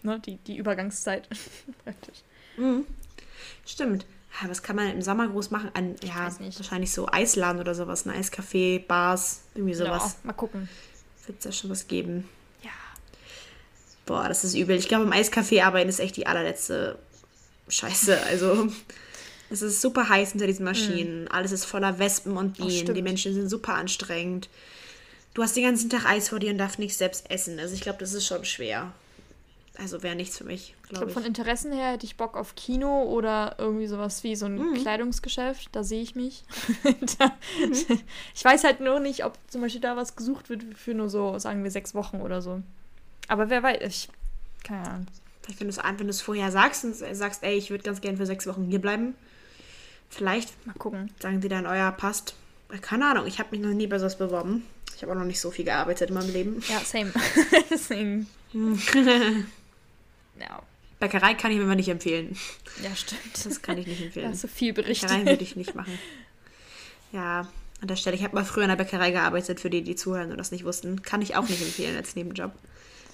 [0.05, 1.27] ne, die, die Übergangszeit
[1.83, 2.19] praktisch.
[2.57, 2.85] Mhm.
[3.65, 4.05] Stimmt.
[4.41, 5.71] Ja, was kann man im Sommer groß machen?
[5.73, 6.59] An, ja, weiß nicht.
[6.59, 10.17] wahrscheinlich so Eisladen oder sowas, ein Eiscafé, Bars, irgendwie sowas.
[10.21, 10.69] Ja, mal gucken.
[11.25, 12.27] Wird es ja schon was geben.
[12.61, 12.71] Ja.
[14.05, 14.77] Boah, das ist übel.
[14.77, 16.99] Ich glaube, im Eiscafé arbeiten ist echt die allerletzte
[17.69, 18.21] Scheiße.
[18.23, 18.67] Also,
[19.49, 21.27] es ist super heiß hinter diesen Maschinen.
[21.29, 22.69] Alles ist voller Wespen und Bienen.
[22.69, 23.03] Die stimmt.
[23.03, 24.49] Menschen sind super anstrengend.
[25.33, 27.57] Du hast den ganzen Tag Eis vor dir und darfst nichts selbst essen.
[27.57, 28.91] Also, ich glaube, das ist schon schwer.
[29.77, 31.27] Also, wäre nichts für mich, Ich glaube, glaube von ich.
[31.27, 34.73] Interessen her hätte ich Bock auf Kino oder irgendwie sowas wie so ein Mhm.
[34.75, 35.69] Kleidungsgeschäft.
[35.73, 36.43] Da sehe ich mich.
[37.19, 37.31] da,
[38.35, 41.37] Ich weiß halt nur nicht, ob zum Beispiel da was gesucht wird für nur so,
[41.39, 42.61] sagen wir, sechs Wochen oder so.
[43.27, 44.09] Aber wer weiß, ich.
[44.63, 45.07] Keine Ahnung.
[45.41, 48.01] Vielleicht, wenn du es wenn du es vorher sagst und sagst, ey, ich würde ganz
[48.01, 49.13] gerne für sechs Wochen hier bleiben.
[50.09, 51.11] Vielleicht Mal gucken.
[51.19, 52.35] sagen die dann, euer passt.
[52.71, 54.63] Äh, Keine Ahnung, ich habe mich noch nie bei sowas beworben.
[54.95, 56.63] Ich habe auch noch nicht so viel gearbeitet in meinem Leben.
[56.69, 57.11] Ja, same.
[57.69, 58.27] Deswegen.
[60.39, 60.61] Ja,
[60.99, 62.37] Bäckerei kann ich mir mal nicht empfehlen.
[62.81, 63.45] ja stimmt.
[63.45, 64.31] Das kann ich nicht empfehlen.
[64.39, 65.25] du viel Bäckerei berichtet.
[65.25, 65.97] würde ich nicht machen.
[67.11, 67.47] Ja,
[67.81, 70.31] an der Stelle, ich habe mal früher in der Bäckerei gearbeitet, für die, die zuhören
[70.31, 71.01] und das nicht wussten.
[71.01, 72.51] Kann ich auch nicht empfehlen als Nebenjob.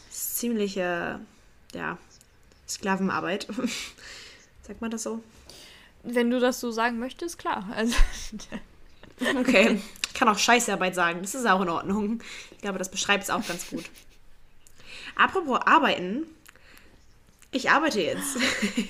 [0.09, 1.15] Ist ziemlich, äh,
[1.73, 1.97] ja,
[2.67, 3.47] Sklavenarbeit.
[4.67, 5.23] Sagt man das so?
[6.03, 7.67] Wenn du das so sagen möchtest, klar.
[7.75, 7.95] Also,
[9.39, 9.79] Okay.
[10.07, 11.19] Ich kann auch Scheißarbeit sagen.
[11.21, 12.21] Das ist auch in Ordnung.
[12.51, 13.85] Ich glaube, das beschreibt es auch ganz gut.
[15.15, 16.25] Apropos arbeiten.
[17.51, 18.35] Ich arbeite jetzt.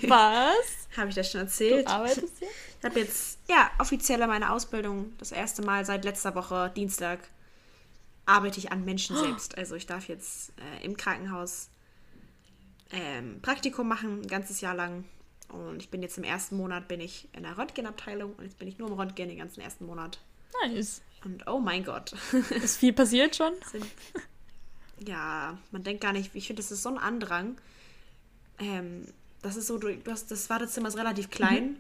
[0.08, 0.88] was?
[0.98, 1.88] Habe ich das schon Du erzählt?
[1.88, 2.54] arbeitest jetzt?
[2.80, 5.14] Ich habe jetzt, ja, offiziell meine Ausbildung.
[5.20, 7.20] Das erste Mal seit letzter Woche, Dienstag,
[8.26, 9.58] arbeite ich an Menschen selbst.
[9.58, 11.70] Also ich darf jetzt äh, im Krankenhaus
[12.92, 15.06] ähm, Praktikum machen, ein ganzes Jahr lang.
[15.50, 18.68] Und ich bin jetzt im ersten Monat bin ich in der Röntgenabteilung und jetzt bin
[18.68, 20.20] ich nur im Röntgen den ganzen ersten Monat.
[20.66, 21.02] Nice.
[21.24, 22.14] Und oh mein Gott.
[22.50, 23.54] Ist viel passiert schon?
[23.72, 23.86] sind.
[25.08, 27.58] Ja, man denkt gar nicht, ich finde, das ist so ein Andrang.
[28.62, 29.06] Ähm,
[29.42, 31.78] das ist so, du, hast, das Wartezimmer ist relativ klein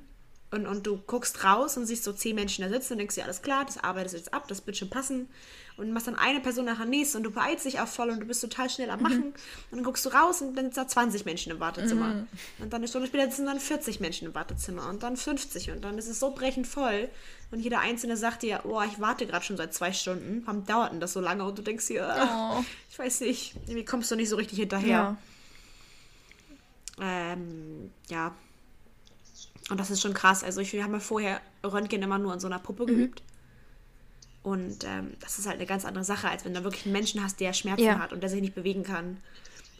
[0.49, 3.23] und, und du guckst raus und siehst so zehn Menschen da sitzen und denkst dir,
[3.23, 5.29] alles klar, das arbeitest jetzt ab, das wird schon passen.
[5.77, 8.25] Und machst dann eine Person nachher nächste und du beeilst dich auch voll und du
[8.25, 9.23] bist total schnell am Machen.
[9.27, 9.35] Und
[9.71, 12.27] dann guckst du raus und dann sind da 20 Menschen im Wartezimmer.
[12.59, 15.81] Und dann eine Stunde später sind dann 40 Menschen im Wartezimmer und dann 50 und
[15.83, 17.09] dann ist es so brechend voll.
[17.51, 20.43] Und jeder Einzelne sagt dir, oh, ich warte gerade schon seit zwei Stunden.
[20.45, 21.45] Warum dauert denn das so lange?
[21.45, 22.63] Und du denkst dir, Oh.
[22.89, 24.89] ich weiß nicht, irgendwie kommst du nicht so richtig hinterher.
[24.89, 25.17] Ja.
[27.01, 28.33] Ähm, ja.
[29.69, 30.43] Und das ist schon krass.
[30.43, 33.21] Also ich wir haben ja vorher Röntgen immer nur an so einer Puppe geübt.
[34.43, 37.23] Und ähm, das ist halt eine ganz andere Sache, als wenn du wirklich einen Menschen
[37.23, 37.99] hast, der Schmerzen Ja.
[37.99, 39.17] hat und der sich nicht bewegen kann.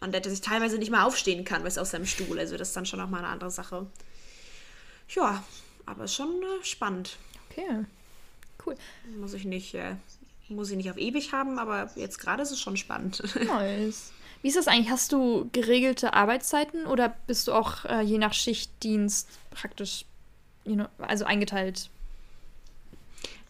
[0.01, 2.37] Und der, der sich teilweise nicht mal aufstehen kann, weißt du, aus seinem Stuhl.
[2.39, 3.85] Also das ist dann schon nochmal eine andere Sache.
[5.09, 5.43] Ja,
[5.85, 7.17] aber ist schon äh, spannend.
[7.49, 7.85] Okay.
[8.65, 8.75] Cool.
[9.19, 9.95] Muss ich nicht, äh,
[10.47, 13.21] muss ich nicht auf ewig haben, aber jetzt gerade ist es schon spannend.
[13.45, 14.11] Nice.
[14.41, 14.89] Wie ist das eigentlich?
[14.89, 20.05] Hast du geregelte Arbeitszeiten oder bist du auch äh, je nach Schichtdienst praktisch
[20.65, 21.89] you know, also eingeteilt?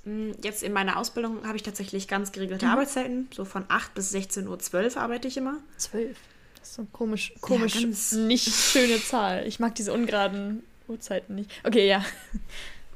[0.05, 2.71] Mm, Jetzt in meiner Ausbildung habe ich tatsächlich ganz geregelte Mhm.
[2.71, 3.29] Arbeitszeiten.
[3.33, 5.57] So von 8 bis 16.12 Uhr arbeite ich immer.
[5.77, 6.17] Zwölf.
[6.59, 9.47] Das ist so eine komisch, komisch ganz- nicht schöne Zahl.
[9.47, 11.49] Ich mag diese ungeraden Uhrzeiten nicht.
[11.63, 12.03] Okay, ja.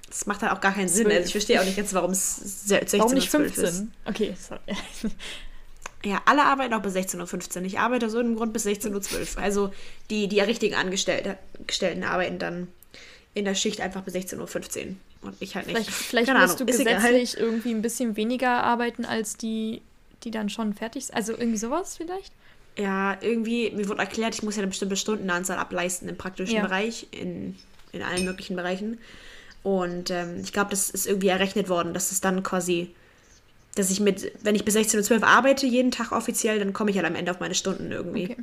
[0.07, 1.03] Das macht halt auch gar keinen Sinn.
[1.05, 1.15] Zwölf.
[1.17, 3.77] Also ich verstehe auch nicht ganz, warum es se- 16 Warum nicht Uhr 12 ist.
[3.77, 3.93] 15?
[4.05, 4.61] Okay, sorry.
[6.05, 7.63] Ja, alle arbeiten auch bis 16.15 Uhr.
[7.65, 9.43] Ich arbeite so im Grund bis 16.12 Uhr.
[9.43, 9.73] Also
[10.09, 12.67] die, die richtigen Angestellten Angestellten arbeiten dann
[13.33, 14.95] in der Schicht einfach bis 16.15 Uhr.
[15.21, 15.77] Und ich halt nicht.
[15.77, 16.95] Vielleicht, vielleicht Keine musst Ahnung, du ist egal.
[16.95, 19.81] gesetzlich irgendwie ein bisschen weniger arbeiten als die,
[20.23, 21.15] die dann schon fertig sind.
[21.15, 22.31] Also irgendwie sowas vielleicht?
[22.77, 26.61] Ja, irgendwie, mir wurde erklärt, ich muss ja eine bestimmte Stundenanzahl ableisten im praktischen Ja.
[26.61, 27.55] Bereich, in,
[27.93, 28.99] in allen möglichen Bereichen.
[29.63, 32.93] Und ähm, ich glaube, das ist irgendwie errechnet worden, dass es dann quasi,
[33.75, 36.97] dass ich mit, wenn ich bis 16.12 Uhr arbeite, jeden Tag offiziell, dann komme ich
[36.97, 38.37] halt am Ende auf meine Stunden irgendwie, Okay.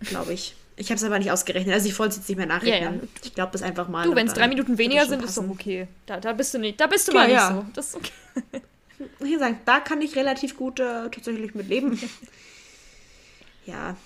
[0.00, 0.54] glaube ich.
[0.76, 2.94] Ich habe es aber nicht ausgerechnet, also ich wollte es jetzt nicht mehr nachrechnen.
[2.94, 3.08] Ja, ja.
[3.24, 4.04] Ich glaube das einfach mal.
[4.06, 5.50] Du, wenn es drei Minuten weniger sind, ist doch passen.
[5.50, 5.88] okay.
[6.06, 6.80] Da, da bist du nicht.
[6.80, 7.50] Da bist du Ja, mal nicht ja.
[7.52, 7.66] so.
[7.74, 8.12] Das ist okay.
[9.20, 11.98] Ich muss sagen, da kann ich relativ gut äh, tatsächlich mit leben.
[13.66, 13.96] ja.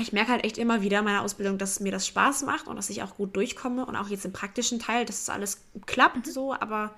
[0.00, 2.76] Ich merke halt echt immer wieder in meiner Ausbildung, dass mir das Spaß macht und
[2.76, 6.26] dass ich auch gut durchkomme und auch jetzt im praktischen Teil, dass es alles klappt
[6.26, 6.94] so, aber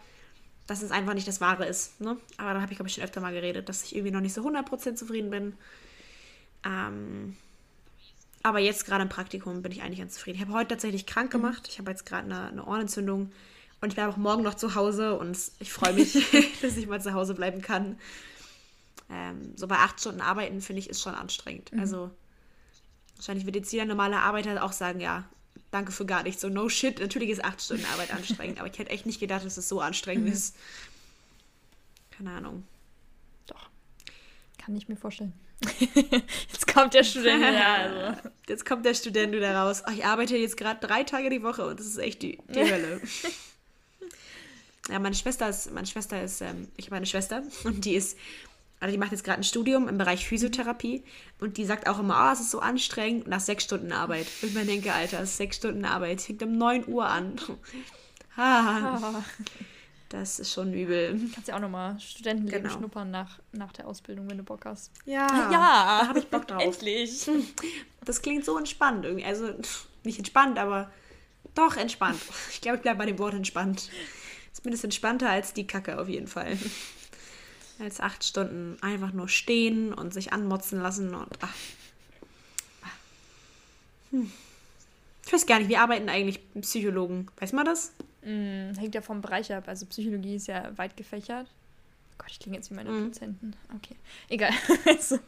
[0.67, 2.01] dass es einfach nicht das Wahre ist.
[2.01, 2.17] Ne?
[2.37, 4.35] Aber da habe ich, glaube ich, schon öfter mal geredet, dass ich irgendwie noch nicht
[4.35, 5.55] so 100% zufrieden bin.
[6.65, 7.37] Ähm,
[8.43, 10.37] aber jetzt gerade im Praktikum bin ich eigentlich ganz zufrieden.
[10.37, 11.41] Ich habe heute tatsächlich krank mhm.
[11.41, 11.69] gemacht.
[11.69, 13.33] Ich habe jetzt gerade eine, eine Ohrenentzündung
[13.81, 16.13] und ich bleibe auch morgen noch zu Hause und ich freue mich,
[16.63, 17.99] dass ich mal zu Hause bleiben kann.
[19.11, 21.73] Ähm, so bei acht Stunden arbeiten, finde ich, ist schon anstrengend.
[21.73, 21.81] Mhm.
[21.81, 22.11] Also
[23.17, 25.25] wahrscheinlich wird jetzt jeder normale Arbeiter auch sagen, ja,
[25.75, 26.41] danke für gar nichts.
[26.41, 29.45] So, no shit, natürlich ist acht Stunden Arbeit anstrengend, aber ich hätte echt nicht gedacht,
[29.45, 30.33] dass es so anstrengend mhm.
[30.33, 30.57] ist.
[32.17, 32.65] Keine Ahnung.
[33.47, 33.69] Doch.
[34.65, 35.33] Kann ich mir vorstellen.
[36.53, 37.67] jetzt kommt der Student wieder.
[37.67, 38.21] Also.
[38.49, 39.83] Jetzt kommt der Student wieder raus.
[39.89, 42.61] Oh, ich arbeite jetzt gerade drei Tage die Woche und das ist echt die, die
[42.71, 43.01] Hölle.
[44.91, 48.19] ja, meine Schwester ist, meine Schwester ist, ähm, ich habe eine Schwester und die ist
[48.85, 51.05] also die macht jetzt gerade ein Studium im Bereich Physiotherapie
[51.41, 54.27] und die sagt auch immer, oh, es ist so anstrengend nach sechs Stunden Arbeit.
[54.43, 56.19] Und ich mir denke, Alter, es ist sechs Stunden Arbeit.
[56.19, 57.37] Es fängt um 9 Uhr an.
[58.37, 59.23] ah,
[60.11, 61.19] das ist schon übel.
[61.33, 62.77] Kannst ja auch nochmal Studentenleben genau.
[62.77, 64.91] schnuppern nach, nach der Ausbildung, wenn du Bock hast.
[65.07, 66.01] Ja, ja.
[66.03, 66.63] da habe ich Bock drauf.
[66.63, 67.27] Endlich.
[68.05, 69.25] Das klingt so entspannt irgendwie.
[69.25, 69.55] Also
[70.03, 70.91] nicht entspannt, aber
[71.55, 72.21] doch entspannt.
[72.51, 73.89] Ich glaube, ich bleibe bei dem Wort entspannt.
[74.53, 76.59] Zumindest entspannter als die Kacke auf jeden Fall
[77.81, 81.55] als acht Stunden einfach nur stehen und sich anmotzen lassen und ach.
[84.11, 84.31] Hm.
[85.27, 87.29] Ich weiß gar nicht, wie arbeiten eigentlich Psychologen?
[87.39, 87.93] Weiß man das?
[88.23, 89.65] Mm, hängt ja vom Bereich ab.
[89.67, 91.47] Also Psychologie ist ja weit gefächert.
[92.19, 93.07] Gott, ich klinge jetzt wie meine mm.
[93.07, 93.57] Dozenten.
[93.77, 93.97] Okay,
[94.29, 94.53] egal.
[94.87, 95.19] also,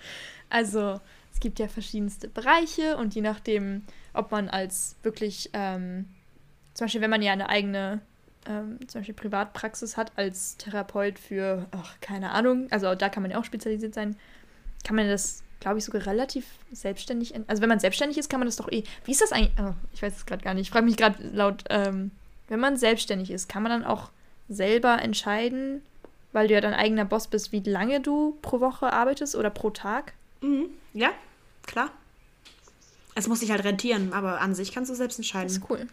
[0.51, 1.01] also,
[1.33, 6.07] es gibt ja verschiedenste Bereiche und je nachdem, ob man als wirklich, ähm,
[6.75, 8.01] zum Beispiel, wenn man ja eine eigene
[8.49, 13.33] ähm, zum Beispiel Privatpraxis hat als Therapeut für, ach, keine Ahnung, also da kann man
[13.33, 14.17] ja auch spezialisiert sein,
[14.85, 18.47] kann man das, glaube ich, sogar relativ selbstständig, also wenn man selbstständig ist, kann man
[18.47, 20.71] das doch eh, wie ist das eigentlich, oh, ich weiß es gerade gar nicht, ich
[20.71, 22.11] frage mich gerade laut, ähm,
[22.49, 24.11] wenn man selbstständig ist, kann man dann auch
[24.49, 25.83] selber entscheiden,
[26.33, 29.71] weil du ja dein eigener Boss bist, wie lange du pro Woche arbeitest oder pro
[29.71, 30.13] Tag?
[30.43, 30.69] Mhm.
[30.93, 31.11] Ja,
[31.67, 31.91] klar.
[33.15, 35.49] Es muss sich halt rentieren, aber an sich kannst du selbst entscheiden.
[35.49, 35.89] Das ist cool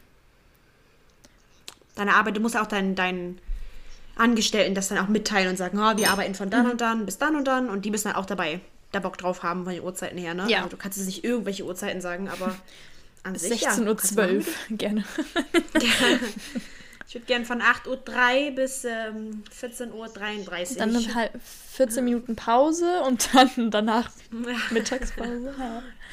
[1.96, 3.40] deine Arbeit, du musst auch deinen, deinen
[4.16, 6.72] Angestellten das dann auch mitteilen und sagen, oh, wir arbeiten von dann mhm.
[6.72, 8.60] und dann bis dann und dann und die müssen dann auch dabei
[8.92, 10.46] da Bock drauf haben von den Uhrzeiten her, ne?
[10.48, 10.60] Ja.
[10.60, 12.56] Also du kannst jetzt nicht irgendwelche Uhrzeiten sagen, aber
[13.24, 15.04] an sich 16.12 Uhr 12, gerne.
[17.06, 20.78] Ich würde gerne von 8.03 Uhr bis ähm, 14.33 Uhr.
[20.78, 21.32] Dann halt
[21.74, 24.10] 14 Minuten Pause und dann danach
[24.72, 25.54] Mittagspause.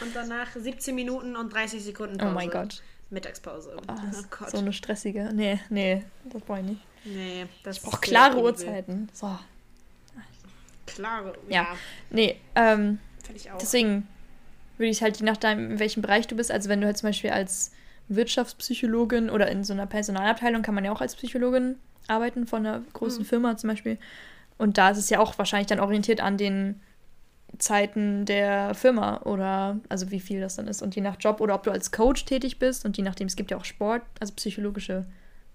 [0.02, 2.30] Und danach 17 Minuten und 30 Sekunden Pause.
[2.30, 2.82] Oh mein Gott.
[3.10, 3.76] Mittagspause.
[3.76, 4.50] Oh, oh Gott.
[4.50, 5.30] So eine stressige.
[5.32, 6.80] Nee, nee, das brauche ich nicht.
[7.04, 9.08] Nee, das Ich brauche klare Uhrzeiten.
[9.12, 9.38] So.
[10.86, 11.62] Klare, ja.
[11.62, 11.66] ja.
[12.10, 12.98] Nee, ähm,
[13.60, 14.08] deswegen
[14.76, 17.08] würde ich halt je nachdem, in welchem Bereich du bist, also wenn du halt zum
[17.08, 17.72] Beispiel als
[18.08, 21.76] Wirtschaftspsychologin oder in so einer Personalabteilung kann man ja auch als Psychologin
[22.08, 23.26] arbeiten von einer großen mhm.
[23.26, 23.98] Firma zum Beispiel.
[24.58, 26.80] Und da ist es ja auch wahrscheinlich dann orientiert an den
[27.58, 31.54] Zeiten der Firma oder also wie viel das dann ist und je nach Job oder
[31.54, 34.32] ob du als Coach tätig bist und je nachdem, es gibt ja auch Sport, also
[34.34, 35.06] psychologische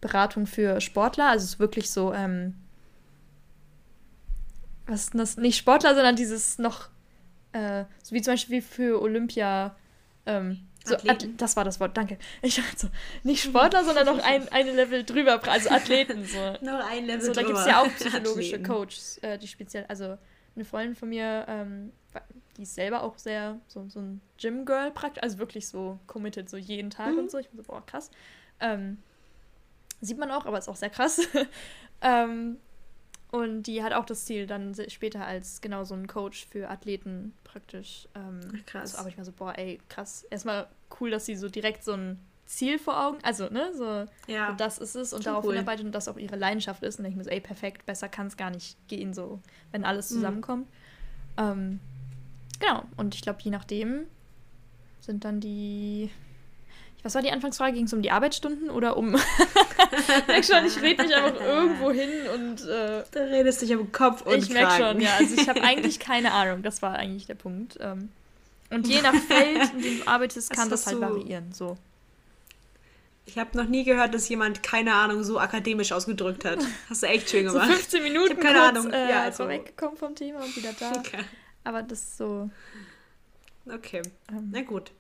[0.01, 2.55] Beratung für Sportler, also es ist wirklich so, ähm,
[4.86, 5.38] was ist das?
[5.38, 6.89] Nicht Sportler, sondern dieses noch,
[7.53, 9.75] äh, so wie zum Beispiel für Olympia,
[10.25, 10.95] ähm, so
[11.38, 12.19] das war das Wort, danke.
[12.43, 12.88] Ich so,
[13.23, 16.23] nicht Sportler, sondern noch ein, eine Level drüber, also Athleten.
[16.25, 16.38] So.
[16.62, 20.17] noch ein Level so, Da gibt es ja auch psychologische Coaches, äh, die speziell, also
[20.56, 21.91] eine Freundin von mir, ähm,
[22.58, 26.58] die ist selber auch sehr so, so ein Gym-Girl praktisch, also wirklich so committed, so
[26.58, 27.20] jeden Tag mhm.
[27.20, 27.38] und so.
[27.38, 28.12] Ich bin so, boah, krass.
[28.60, 28.98] Ähm,
[30.02, 31.22] sieht man auch, aber ist auch sehr krass.
[32.02, 32.58] ähm,
[33.32, 37.34] und die hat auch das Ziel, dann später als genau so ein Coach für Athleten
[37.44, 38.08] praktisch.
[38.15, 38.94] Ähm, krass.
[38.94, 40.26] Also, aber ich war so, boah, ey, krass.
[40.30, 40.68] Erstmal
[41.00, 44.49] cool, dass sie so direkt so ein Ziel vor Augen, also, ne, so, ja.
[44.49, 45.53] so das ist es und darauf cool.
[45.53, 46.99] hinarbeitet und das auch ihre Leidenschaft ist.
[46.99, 49.39] Und dann denke ich mir so, ey, perfekt, besser kann es gar nicht gehen, so,
[49.71, 50.15] wenn alles mhm.
[50.15, 50.67] zusammenkommt.
[50.67, 50.71] Mhm.
[51.38, 51.79] Ähm,
[52.60, 54.05] genau, und ich glaube, je nachdem
[55.01, 56.09] sind dann die.
[57.03, 57.74] Was war die Anfangsfrage?
[57.74, 59.15] Ging es um die Arbeitsstunden oder um.
[59.15, 62.61] ich merke schon, ich rede mich einfach irgendwo hin und.
[62.67, 65.11] Äh, da redest du dich am Kopf und Ich merke schon, ja.
[65.20, 66.63] Also ich habe eigentlich keine Ahnung.
[66.63, 67.78] Das war eigentlich der Punkt.
[67.80, 68.09] Ähm,
[68.72, 71.51] und je nach Feld, in dem du arbeitest, kann das, das halt variieren.
[71.53, 71.78] So.
[73.26, 76.59] Ich habe noch nie gehört, dass jemand keine Ahnung so akademisch ausgedrückt hat.
[76.89, 77.67] Hast du echt schön gemacht.
[77.67, 78.91] So 15 Minuten ich keine kurz, Ahnung.
[78.91, 80.91] Äh, ja, also weggekommen vom Thema und wieder da.
[80.91, 81.23] Okay.
[81.63, 82.49] Aber das ist so.
[83.67, 84.03] Okay.
[84.30, 84.49] Ähm.
[84.51, 84.91] Na gut.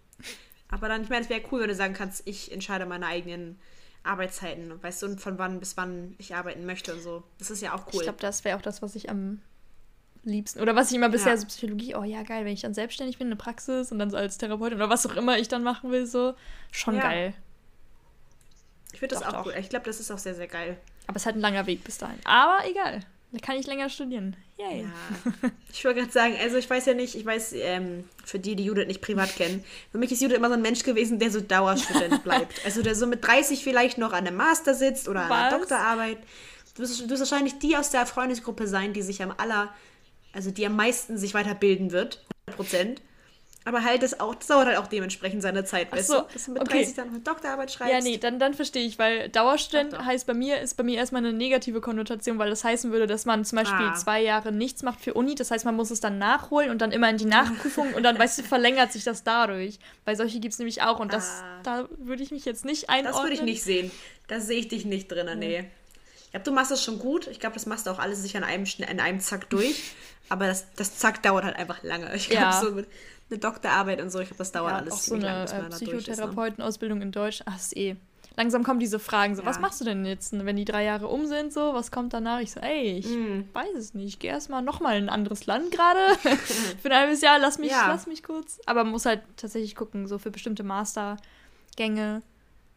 [0.69, 3.59] Aber dann, ich meine, es wäre cool, wenn du sagen kannst, ich entscheide meine eigenen
[4.03, 4.71] Arbeitszeiten.
[4.81, 7.23] Weißt du, von wann bis wann ich arbeiten möchte und so.
[7.37, 7.95] Das ist ja auch cool.
[7.95, 9.41] Ich glaube, das wäre auch das, was ich am
[10.23, 10.59] liebsten.
[10.59, 11.37] Oder was ich immer bisher ja.
[11.37, 14.17] so Psychologie, oh ja, geil, wenn ich dann selbstständig bin, eine Praxis und dann so
[14.17, 16.33] als Therapeutin oder was auch immer ich dann machen will, so.
[16.71, 17.01] Schon ja.
[17.01, 17.33] geil.
[18.95, 19.55] Ich finde das doch, auch doch.
[19.55, 20.77] Ich glaube, das ist auch sehr, sehr geil.
[21.07, 22.17] Aber es ist halt ein langer Weg bis dahin.
[22.23, 23.01] Aber egal.
[23.33, 24.37] Da kann ich länger studieren.
[24.57, 24.83] Yay.
[24.83, 25.49] Ja.
[25.73, 28.63] Ich wollte gerade sagen, also ich weiß ja nicht, ich weiß, ähm, für die, die
[28.63, 31.41] Judith nicht privat kennen, für mich ist Judith immer so ein Mensch gewesen, der so
[31.41, 32.63] Dauerstudent bleibt.
[32.63, 35.57] Also der so mit 30 vielleicht noch an einem Master sitzt oder an einer?
[35.57, 36.19] Doktorarbeit.
[36.75, 39.73] Du wirst, du wirst wahrscheinlich die aus der Freundesgruppe sein, die sich am aller,
[40.31, 42.23] also die am meisten sich weiterbilden wird.
[42.47, 43.01] 100 Prozent.
[43.67, 46.27] Aber halt das auch, das dauert halt auch dementsprechend seine Zeit, weißt so, du?
[46.33, 46.77] Dass du mit okay.
[46.83, 47.93] 30 dann noch eine Doktorarbeit schreibst.
[47.93, 50.05] Ja, nee, dann, dann verstehe ich, weil Dauerstudent doch.
[50.05, 53.25] heißt bei mir, ist bei mir erstmal eine negative Konnotation, weil das heißen würde, dass
[53.25, 53.95] man zum Beispiel Ah.
[53.95, 55.33] zwei Jahre nichts macht für Uni.
[55.33, 58.19] Das heißt, man muss es dann nachholen und dann immer in die Nachprüfung und dann,
[58.19, 59.79] weißt du, verlängert sich das dadurch.
[60.05, 61.59] Weil solche gibt es nämlich auch und das, Ah.
[61.63, 63.13] da würde ich mich jetzt nicht einordnen.
[63.13, 63.89] Das würde ich nicht sehen.
[64.27, 65.65] Da sehe ich dich nicht drin, nee.
[66.25, 67.25] Ich glaube, du machst das schon gut.
[67.27, 69.81] Ich glaube, das machst du auch alles sicher in einem, in einem Zack durch.
[70.29, 72.13] Aber das, das Zack dauert halt einfach lange.
[72.15, 72.51] Ich glaube, Ja.
[72.61, 72.87] so mit
[73.29, 75.51] eine Doktorarbeit und so, ich glaube, das dauert Ja, alles auch so eine lang, bis
[75.51, 75.69] äh, man.
[75.69, 75.75] Ne?
[75.77, 77.41] Psychotherapeutenausbildung in Deutsch.
[77.45, 77.95] Ach, ist eh.
[78.37, 79.47] Langsam kommen diese Fragen so, Ja.
[79.47, 82.39] was machst du denn jetzt, wenn die drei Jahre um sind, so, was kommt danach?
[82.41, 83.43] Ich so, ey, ich Mm.
[83.53, 85.99] weiß es nicht, ich gehe erstmal nochmal in ein anderes Land gerade.
[86.81, 87.87] für ein halbes Jahr, lass mich, Ja.
[87.87, 88.59] lass mich kurz.
[88.65, 92.21] Aber man muss halt tatsächlich gucken, so für bestimmte Mastergänge.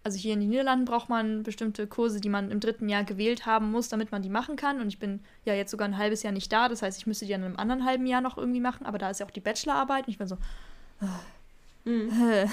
[0.09, 3.44] Also hier in den Niederlanden braucht man bestimmte Kurse, die man im dritten Jahr gewählt
[3.44, 4.80] haben muss, damit man die machen kann.
[4.80, 6.70] Und ich bin ja jetzt sogar ein halbes Jahr nicht da.
[6.70, 8.86] Das heißt, ich müsste die in einem anderen halben Jahr noch irgendwie machen.
[8.86, 10.06] Aber da ist ja auch die Bachelorarbeit.
[10.06, 10.38] Und ich bin so,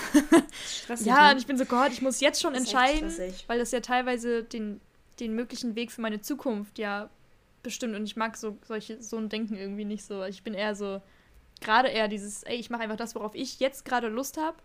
[0.67, 1.31] Stressig, ja, ne?
[1.31, 3.09] und ich bin so, Gott, ich muss jetzt schon entscheiden,
[3.47, 4.81] weil das ja teilweise den,
[5.21, 7.09] den möglichen Weg für meine Zukunft ja
[7.63, 7.95] bestimmt.
[7.95, 10.25] Und ich mag so solche, so ein Denken irgendwie nicht so.
[10.25, 11.01] Ich bin eher so,
[11.61, 14.57] gerade eher dieses, ey, ich mache einfach das, worauf ich jetzt gerade Lust habe.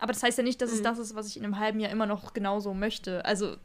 [0.00, 0.84] Aber das heißt ja nicht, dass es Mhm.
[0.84, 3.24] das ist, was ich in einem halben Jahr immer noch genauso möchte.
[3.24, 3.56] Also,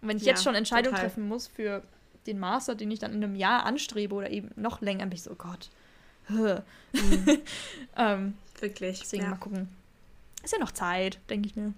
[0.00, 1.82] wenn ich Ja, jetzt schon Entscheidungen treffen muss für
[2.26, 5.22] den Master, den ich dann in einem Jahr anstrebe oder eben noch länger, bin ich
[5.22, 5.70] so, oh Gott.
[7.96, 9.00] ähm, Wirklich.
[9.00, 9.30] deswegen ja.
[9.30, 9.68] mal gucken.
[10.42, 11.74] Ist ja noch Zeit, denke ich mir.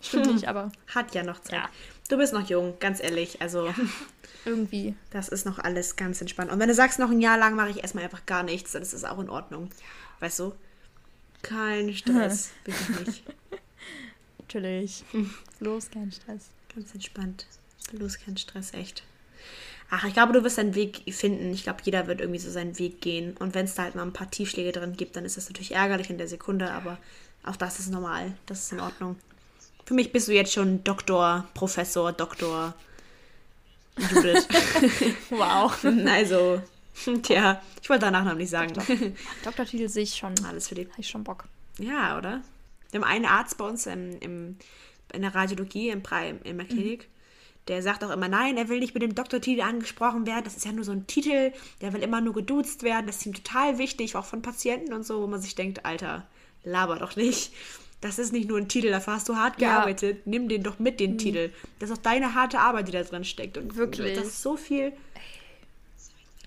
[0.00, 1.54] Stimmt nicht, aber Hat ja noch Zeit.
[1.54, 1.68] Ja.
[2.08, 3.40] Du bist noch jung, ganz ehrlich.
[3.42, 3.72] Also,
[4.44, 4.94] irgendwie.
[5.10, 6.50] das ist noch alles ganz entspannt.
[6.52, 8.82] Und wenn du sagst, noch ein Jahr lang mache ich erstmal einfach gar nichts, dann
[8.82, 9.70] ist das auch in Ordnung.
[10.20, 10.54] Weißt du?
[11.42, 12.50] Kein Stress.
[12.64, 13.24] Wirklich nicht.
[14.48, 15.04] Natürlich.
[15.60, 16.46] Los, kein Stress.
[16.74, 17.46] Ganz entspannt.
[17.92, 19.02] Bloß kein Stress, echt.
[19.90, 21.52] Ach, ich glaube, du wirst deinen Weg finden.
[21.52, 23.36] Ich glaube, jeder wird irgendwie so seinen Weg gehen.
[23.36, 25.72] Und wenn es da halt mal ein paar Tiefschläge drin gibt, dann ist das natürlich
[25.72, 26.96] ärgerlich in der Sekunde, aber
[27.44, 28.36] auch das ist normal.
[28.46, 29.16] Das ist in Ordnung.
[29.84, 32.74] Für mich bist du jetzt schon Doktor, Professor, Doktor.
[33.98, 34.46] Judith.
[35.30, 35.84] Wow.
[36.06, 36.62] also,
[37.22, 38.72] tja, ich wollte danach noch nicht sagen.
[39.44, 40.34] Doktortitel sehe ich schon.
[40.46, 40.88] Alles für die.
[40.88, 41.44] Habe ich schon Bock.
[41.78, 42.42] Ja, oder?
[42.90, 44.56] Wir haben einen Arzt bei uns im, im,
[45.12, 46.02] in der Radiologie im
[46.44, 47.08] in der Klinik.
[47.68, 50.44] Der sagt auch immer, nein, er will nicht mit dem Doktortitel angesprochen werden.
[50.44, 51.52] Das ist ja nur so ein Titel.
[51.82, 53.06] Der will immer nur geduzt werden.
[53.06, 56.26] Das ist ihm total wichtig, auch von Patienten und so, wo man sich denkt, Alter,
[56.64, 57.52] laber doch nicht.
[58.00, 59.70] Das ist nicht nur ein Titel, dafür hast du hart Ja.
[59.74, 60.26] gearbeitet.
[60.26, 61.50] Nimm den doch mit, den Titel.
[61.78, 63.58] Das ist auch deine harte Arbeit, die da drin steckt.
[63.58, 64.16] Und Wirklich.
[64.16, 64.92] Das ist so viel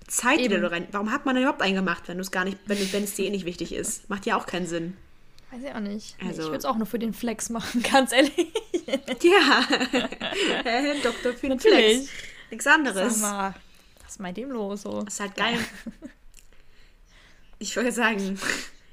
[0.08, 0.64] Zeit, die da Eben.
[0.66, 0.88] rein.
[0.92, 3.14] Warum hat man denn überhaupt einen gemacht, wenn du es gar nicht, wenn, wenn es
[3.14, 4.08] dir eh nicht wichtig ist?
[4.10, 4.96] Macht ja auch keinen Sinn.
[5.52, 6.16] Weiß ich auch nicht.
[6.24, 8.52] Also- ich würde es auch nur für den Flex machen, ganz ehrlich.
[9.22, 9.66] Ja,
[10.64, 12.08] Herr Doktor für den Natürlich.
[12.08, 12.10] Flex.
[12.50, 13.20] Nichts anderes.
[13.20, 13.54] Sag mal,
[14.02, 14.82] was ist bei dem los?
[14.82, 15.02] So?
[15.06, 15.58] ist halt geil.
[17.58, 18.40] Ich würde sagen,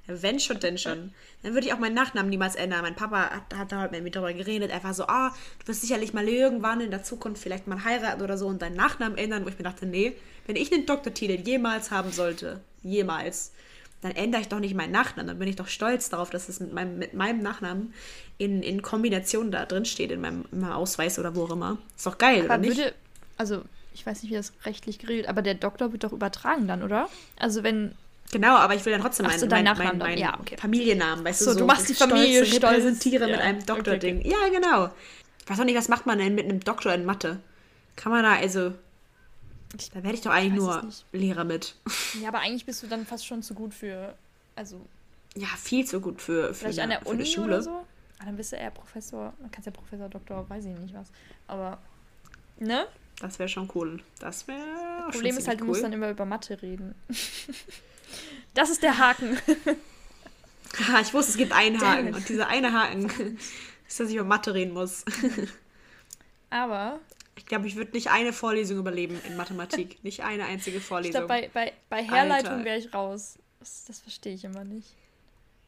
[0.06, 1.12] wenn schon, denn schon.
[1.42, 2.82] Dann würde ich auch meinen Nachnamen niemals ändern.
[2.84, 4.70] Mein Papa hat, hat da halt mit mir darüber geredet.
[4.70, 8.38] Einfach so, ah, du wirst sicherlich mal irgendwann in der Zukunft vielleicht mal heiraten oder
[8.38, 9.44] so und deinen Nachnamen ändern.
[9.44, 10.14] Wo ich mir dachte, nee,
[10.46, 13.54] wenn ich einen Doktortitel jemals haben sollte, jemals,
[14.02, 15.28] dann ändere ich doch nicht meinen Nachnamen.
[15.28, 17.94] Dann bin ich doch stolz darauf, dass es mit meinem, mit meinem Nachnamen
[18.38, 21.78] in, in Kombination da drin steht, in meinem, in meinem Ausweis oder wo auch immer.
[21.96, 22.78] Ist doch geil, oder Aber nicht?
[22.78, 22.94] würde,
[23.38, 26.84] also ich weiß nicht, wie das rechtlich geregelt, aber der Doktor wird doch übertragen dann,
[26.84, 27.10] oder?
[27.38, 27.96] Also wenn,
[28.32, 30.56] Genau, aber ich will dann trotzdem meinen so, mein, Nachnamen mein, mein Ja, okay.
[30.58, 32.64] Familiennamen, weißt So, du, du machst die Familie stolz stolz.
[32.66, 34.22] repräsentiere mit Ja, einem okay, Doktording.
[34.26, 34.90] Ja, genau.
[35.44, 37.40] Ich weiß auch nicht, was macht man denn mit einem Doktor in Mathe?
[37.96, 38.74] Kann man da, also,
[39.94, 40.90] da werde ich doch eigentlich nur.
[41.12, 41.76] Lehrer mit.
[42.22, 44.16] ja, aber eigentlich bist du dann fast schon zu gut für,
[44.56, 44.86] also
[45.36, 47.48] Ja, viel zu gut für, für, vielleicht eine, an der Uni Schule.
[47.48, 47.86] oder so.
[48.20, 50.94] Ah, dann bist du eher Professor, dann kannst du ja Professor, Doktor, weiß ich nicht
[50.94, 51.08] was.
[51.48, 51.78] Aber,
[52.60, 52.88] ne?
[53.22, 54.02] Das wäre schon cool.
[54.20, 55.84] Das wäre Problem ist halt, du musst cool.
[55.84, 56.96] dann immer über Mathe reden.
[58.54, 59.38] das ist der Haken.
[60.88, 62.14] Ha, ich wusste, es gibt einen Haken.
[62.14, 63.06] Und dieser eine Haken
[63.88, 65.04] ist, dass ich über Mathe reden muss.
[66.50, 67.00] Aber
[67.40, 69.98] Ich glaube, ich würde nicht eine Vorlesung überleben in Mathematik.
[70.04, 71.26] Nicht eine einzige ich Vorlesung.
[71.26, 73.40] glaube, bei, bei, bei Herleitung wäre ich raus.
[73.60, 74.94] Das, das verstehe ich immer nicht.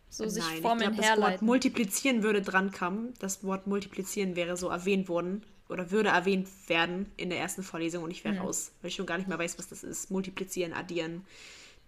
[0.10, 1.46] So sich Nein, Formeln ich glaube, das Wort herleiten.
[1.48, 3.14] multiplizieren würde drankommen.
[3.20, 8.04] Das Wort multiplizieren wäre so erwähnt worden oder würde erwähnt werden in der ersten Vorlesung
[8.04, 10.12] und ich wäre raus, weil ich schon gar nicht mehr weiß, was das ist.
[10.12, 11.26] Multiplizieren, addieren,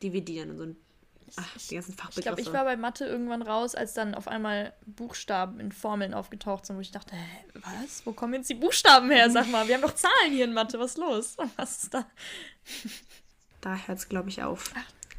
[0.02, 0.78] dividieren und so ein
[1.36, 2.22] Ach, die ganzen Ich Fachbegriffe.
[2.22, 6.66] glaube, ich war bei Mathe irgendwann raus, als dann auf einmal Buchstaben in Formeln aufgetaucht
[6.66, 8.06] sind, wo ich dachte, hä, was?
[8.06, 9.30] Wo kommen jetzt die Buchstaben her?
[9.32, 11.38] Sag mal, wir haben doch Zahlen hier in Mathe, was ist los?
[11.58, 12.06] Was ist da?
[13.62, 14.72] da hört es, glaube ich, auf.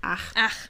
[0.03, 0.33] Ach.
[0.37, 0.69] Ach,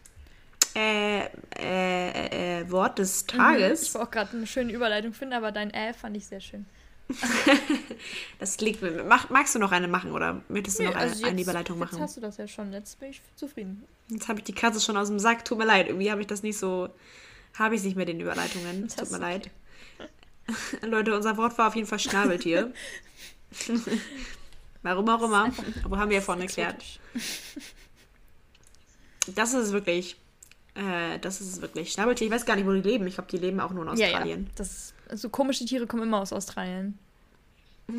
[0.76, 1.26] Äh,
[1.56, 3.94] äh, äh, Wort des ich Tages.
[3.94, 6.66] wollte auch gerade eine schöne Überleitung finden, aber dein Äh fand ich sehr schön.
[8.38, 8.82] Das liegt.
[9.06, 11.48] Mach, magst du noch eine machen oder möchtest du Nö, noch eine, also eine jetzt-
[11.48, 12.02] Überleitung Jetzt machen?
[12.02, 13.84] hast du das ja schon, jetzt bin ich zufrieden.
[14.08, 15.44] Jetzt habe ich die Katze schon aus dem Sack.
[15.44, 15.88] Tut mir leid.
[15.88, 16.88] Irgendwie habe ich das nicht so.
[17.58, 18.82] Habe ich nicht mehr den Überleitungen.
[18.82, 19.50] Das Tut mir ist leid.
[20.82, 22.72] Leute, unser Wort war auf jeden Fall Schnabeltier.
[24.82, 25.50] Warum auch immer.
[25.84, 26.82] Aber haben wir ja vorhin erklärt.
[29.34, 30.16] Das ist es wirklich.
[30.74, 31.92] Äh, das ist es wirklich.
[31.92, 33.06] Schnabeltier, ich weiß gar nicht, wo die leben.
[33.06, 34.44] Ich glaube, die leben auch nur in Ja, Australien.
[34.44, 34.50] ja.
[34.56, 36.98] Das, also komische Tiere kommen immer aus Australien.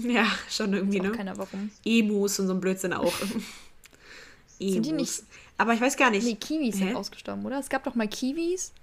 [0.02, 1.12] Ja, schon irgendwie, ne?
[1.12, 1.70] keiner warum.
[1.86, 3.14] Emus und so ein Blödsinn auch.
[4.60, 5.20] Sind die Emus.
[5.20, 5.24] nicht-
[5.58, 6.26] Aber ich weiß gar nicht.
[6.26, 6.86] Nee, Kiwis Hä?
[6.88, 7.60] sind ausgestorben, oder?
[7.60, 8.74] Es gab doch mal Kiwis.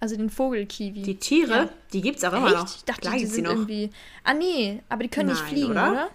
[0.00, 1.02] Also den Vogel-Kiwi.
[1.02, 1.68] Die Tiere, Ja.
[1.92, 2.56] die gibt es auch immer Echt?
[2.56, 2.76] noch.
[2.76, 3.52] Ich dachte, Klar die sind noch.
[3.52, 3.90] irgendwie.
[4.24, 5.90] Ah, nee, aber die können nicht Nein, fliegen, oder?
[5.92, 6.10] oder?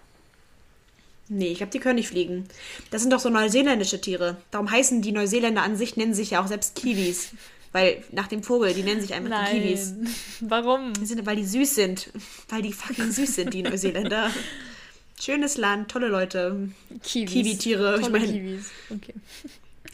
[1.29, 2.45] Nee, ich glaube, die können nicht fliegen.
[2.91, 4.37] Das sind doch so neuseeländische Tiere.
[4.51, 7.31] Darum heißen die Neuseeländer an sich, nennen sich ja auch selbst Kiwis.
[7.71, 9.91] Weil nach dem Vogel, die nennen sich einfach die Kiwis.
[9.97, 10.15] Nein.
[10.41, 10.93] Warum?
[10.93, 12.09] Die sind, weil die süß sind.
[12.49, 14.29] Weil die fucking süß sind, die Neuseeländer.
[15.19, 16.69] Schönes Land, tolle Leute.
[17.03, 17.31] Kiwis.
[17.31, 18.65] Kiwi-Tiere, ich Tolle mein- Kiwis.
[18.89, 19.13] Okay.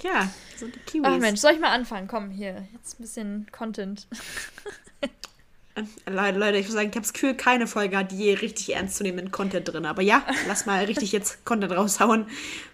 [0.04, 1.06] Ja, so die Kiwis.
[1.06, 2.08] Ach Mensch, soll ich mal anfangen?
[2.08, 2.68] Komm, hier.
[2.74, 4.08] Jetzt ein bisschen Content.
[6.06, 8.74] Äh, Leute, Leute, ich muss sagen, ich habe das Gefühl, keine Folge hat je richtig
[8.76, 9.86] ernstzunehmenden Content drin.
[9.86, 12.24] Aber ja, lass mal richtig jetzt Content raushauen.
[12.26, 12.32] Hallo,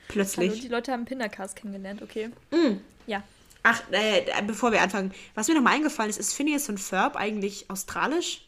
[0.08, 0.62] Plötzlich.
[0.62, 2.30] die Leute haben Pindercast kennengelernt, okay?
[2.52, 2.78] Mm.
[3.08, 3.24] Ja.
[3.64, 7.70] Ach, äh, bevor wir anfangen, was mir nochmal eingefallen ist, ist Phineas und Ferb eigentlich
[7.70, 8.48] australisch?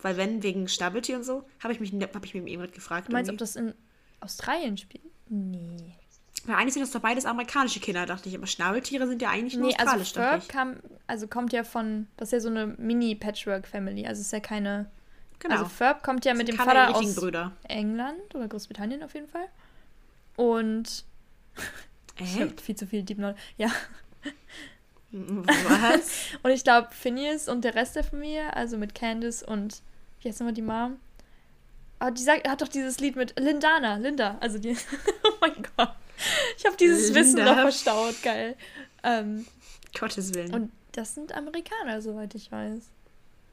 [0.00, 3.08] Weil wenn, wegen Schnabeltier und so, habe ich, mich- hab ich mich eben gefragt.
[3.08, 3.42] Du meinst, ob irgendwie.
[3.42, 3.74] das in
[4.20, 5.02] Australien spielt?
[5.28, 5.94] Nee.
[6.46, 8.34] Weil eigentlich sind das doch beides amerikanische Kinder, dachte ich.
[8.36, 10.48] Aber Schnabeltiere sind ja eigentlich nur Nee, also australisch, dachte Ferb ich.
[10.48, 10.76] kam,
[11.06, 14.90] also kommt ja von, das ist ja so eine Mini-Patchwork-Family, also ist ja keine,
[15.38, 15.54] Genau.
[15.56, 17.52] also Ferb kommt ja mit dem Vater aus Brüder.
[17.68, 19.46] England oder Großbritannien auf jeden Fall.
[20.36, 21.04] Und
[22.20, 23.40] habe viel zu viel Deep Knowledge.
[23.56, 23.70] Ja.
[25.12, 26.10] Was?
[26.42, 29.80] Und ich glaube, Phineas und der Rest der Familie, also mit Candice und
[30.20, 30.96] wie heißt nochmal die Mom?
[32.00, 34.76] Aber die sagt, hat doch dieses Lied mit Lindana, Linda, also die.
[35.24, 35.94] oh mein Gott.
[36.58, 37.54] Ich habe dieses Wissen Linda.
[37.54, 38.56] noch verstaut, geil.
[39.02, 39.46] Ähm,
[39.98, 40.54] Gottes Willen.
[40.54, 42.82] und das sind Amerikaner, soweit ich weiß.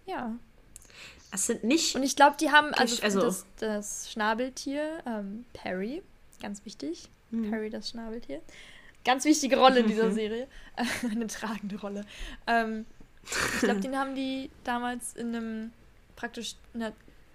[0.06, 0.36] Ja.
[1.32, 1.96] das sind nicht.
[1.96, 6.04] Und ich glaube, die haben, also, also- das, das Schnabeltier, ähm, Perry,
[6.42, 7.10] ganz wichtig.
[7.32, 7.50] Hm.
[7.50, 8.42] Perry, das Schnabeltier.
[9.04, 10.48] Ganz wichtige Rolle in dieser Serie.
[11.10, 12.06] Eine tragende Rolle.
[12.48, 12.86] Ähm,
[13.24, 15.72] ich glaube, den haben die damals in einem,
[16.16, 16.92] praktisch einer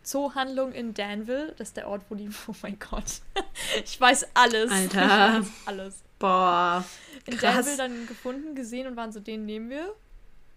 [0.06, 1.52] Zoohandlung in Danville.
[1.56, 3.20] Das ist der Ort, wo die, oh mein Gott.
[3.84, 4.70] Ich weiß alles.
[4.70, 5.40] Alter.
[5.40, 6.02] Ich weiß alles.
[6.18, 6.84] Boah.
[7.26, 7.54] In Krass.
[7.66, 9.94] Danville dann gefunden, gesehen und waren so, den nehmen wir.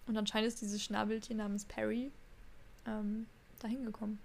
[0.06, 2.10] Und anscheinend ist dieses Schnabeltier namens Perry
[2.86, 3.26] ähm,
[3.60, 4.18] dahin gekommen.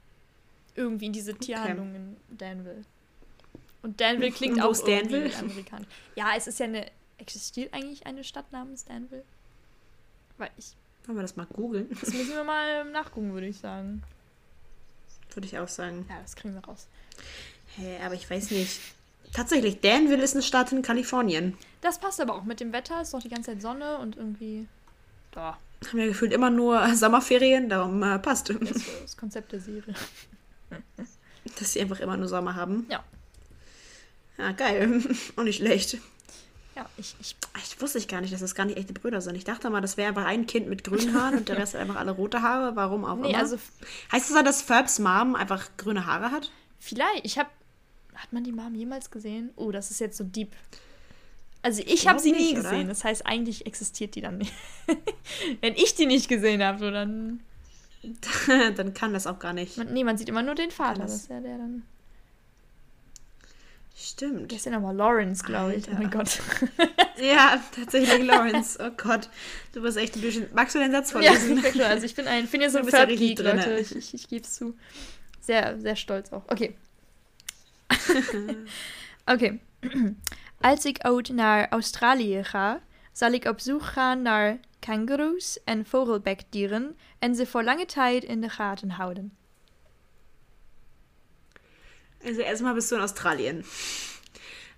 [0.76, 2.84] Irgendwie in diese Tierhandlung in Danville.
[3.82, 5.38] Und Danville klingt Und auch irgendwie Danville?
[5.38, 5.88] amerikanisch.
[6.16, 6.86] Ja, es ist ja eine.
[7.18, 9.24] Existiert eigentlich eine Stadt namens Danville?
[10.38, 10.76] Weil ich.
[11.06, 11.88] Wollen wir das mal googeln?
[11.90, 14.04] Das müssen wir mal nachgucken, würde ich sagen.
[15.36, 16.06] Würde ich auch sagen.
[16.10, 16.88] Ja, das kriegen wir raus.
[17.76, 18.80] Hä, aber ich weiß nicht.
[19.34, 21.58] Tatsächlich, Danville ist eine Stadt in Kalifornien.
[21.82, 23.02] Das passt aber auch mit dem Wetter.
[23.02, 24.68] Es ist doch die ganze Zeit Sonne und irgendwie.
[25.32, 25.58] Da.
[25.88, 28.50] Haben wir gefühlt immer nur Sommerferien, darum äh, passt.
[28.50, 29.94] Das ist das Konzept der Serie.
[31.60, 32.86] Dass sie einfach immer nur Sommer haben.
[32.90, 33.04] Ja.
[34.38, 35.02] Ja, geil.
[35.36, 35.98] Auch nicht schlecht.
[36.76, 39.36] Ja, ich, ich Ich wusste ich gar nicht, dass das gar nicht echte Brüder sind.
[39.36, 41.82] Ich dachte mal, das wäre einfach ein Kind mit grünen Haaren und der Rest hat
[41.82, 42.76] einfach alle rote Haare.
[42.76, 43.38] Warum auch Nee, immer.
[43.40, 43.58] also
[44.12, 46.52] heißt das dann, dass Ferbs Mom einfach grüne Haare hat?
[46.80, 47.26] vielleicht.
[47.26, 47.50] Ich habe.
[48.16, 49.52] Hat man die Mom jemals gesehen?
[49.56, 50.52] Oh, das ist jetzt so deep.
[51.62, 52.62] Also ich habe sie nie oder?
[52.62, 52.88] gesehen.
[52.88, 54.54] Das heißt, eigentlich existiert die dann nicht.
[55.62, 57.42] Wenn ich die nicht gesehen habe, so dann.
[58.76, 59.78] dann kann das auch gar nicht.
[59.78, 61.02] Man, nee, man sieht immer nur den Vater.
[61.02, 61.12] Alles.
[61.14, 61.84] Das ist ja der dann.
[63.98, 64.52] Stimmt.
[64.52, 65.88] Der ist ja nochmal Lawrence, glaube ich.
[65.88, 66.10] Oh mein.
[66.12, 66.40] Gott.
[67.18, 68.78] Ja, tatsächlich Lawrence.
[68.82, 69.30] Oh Gott.
[69.72, 70.48] Du bist echt ein bisschen.
[70.54, 71.58] Magst du den Satz ja, vorlesen?
[71.58, 71.90] ich bin klar.
[71.90, 73.62] Also ich bin ein Phineas Du und ja Ferb richtig Geek, drinne.
[73.62, 73.80] Leute.
[73.80, 74.76] Ich, ich, ich gebe es zu.
[75.40, 76.44] Sehr, sehr stolz auch.
[76.50, 76.76] Okay.
[79.26, 79.60] okay.
[80.62, 82.82] Als ik ooit naar Australië ga,
[83.12, 88.42] zal ik op zoek gaan naar kangoeroes en vogelbekdieren en ze voor lange tijd in
[88.42, 89.38] de gaten houden.
[92.26, 93.64] Also erstmal bist du in Australien.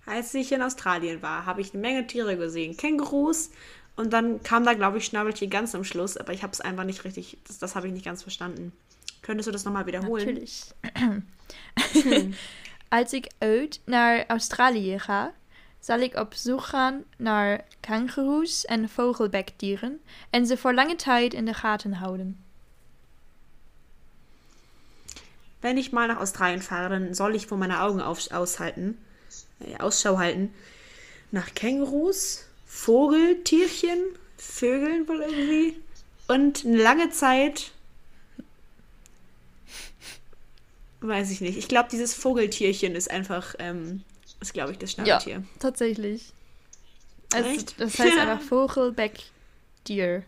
[0.06, 2.76] Als ich in Australien war, habe ich eine Menge Tiere gesehen.
[2.76, 3.50] Kängurus
[3.96, 6.84] und dann kam da, glaube ich, Schnabeltier ganz am Schluss, aber ich habe es einfach
[6.84, 8.72] nicht richtig, das, das habe ich nicht ganz verstanden.
[9.22, 10.26] Könntest du das nochmal wiederholen?
[10.26, 10.72] Natürlich.
[12.90, 15.32] Als ik ooit naar Australië ga,
[15.80, 21.44] zal ik op zoek gaan naar kangoeroes en vogelbekdieren en ze voor lange tijd in
[21.44, 22.47] de gaten houden.
[25.60, 28.96] Wenn ich mal nach Australien fahre, dann soll ich vor meine Augen auf, aushalten,
[29.60, 30.54] äh, Ausschau halten.
[31.30, 33.98] Nach Kängurus, Vogeltierchen,
[34.36, 35.76] Vögeln wohl irgendwie.
[36.28, 37.72] Und eine lange Zeit.
[41.00, 41.58] Weiß ich nicht.
[41.58, 44.02] Ich glaube, dieses Vogeltierchen ist einfach, ähm,
[44.40, 45.34] ist, glaube ich, das Schnabeltier.
[45.34, 46.32] Ja, tatsächlich.
[47.32, 47.80] Also, Echt?
[47.80, 50.22] das heißt einfach Vogelbeckdier.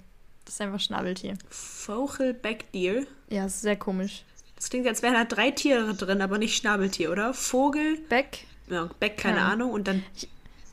[0.44, 1.36] Das ist einfach Schnabeltier.
[1.48, 3.06] Vogelbeckdeer.
[3.28, 4.24] Ja, ist sehr komisch.
[4.60, 7.32] Das klingt, als wären da drei Tiere drin, aber nicht Schnabeltier, oder?
[7.34, 8.44] Vogel, Beck?
[8.68, 9.48] ja, Beck, keine Ja.
[9.48, 9.72] Ahnung.
[9.72, 10.04] Und dann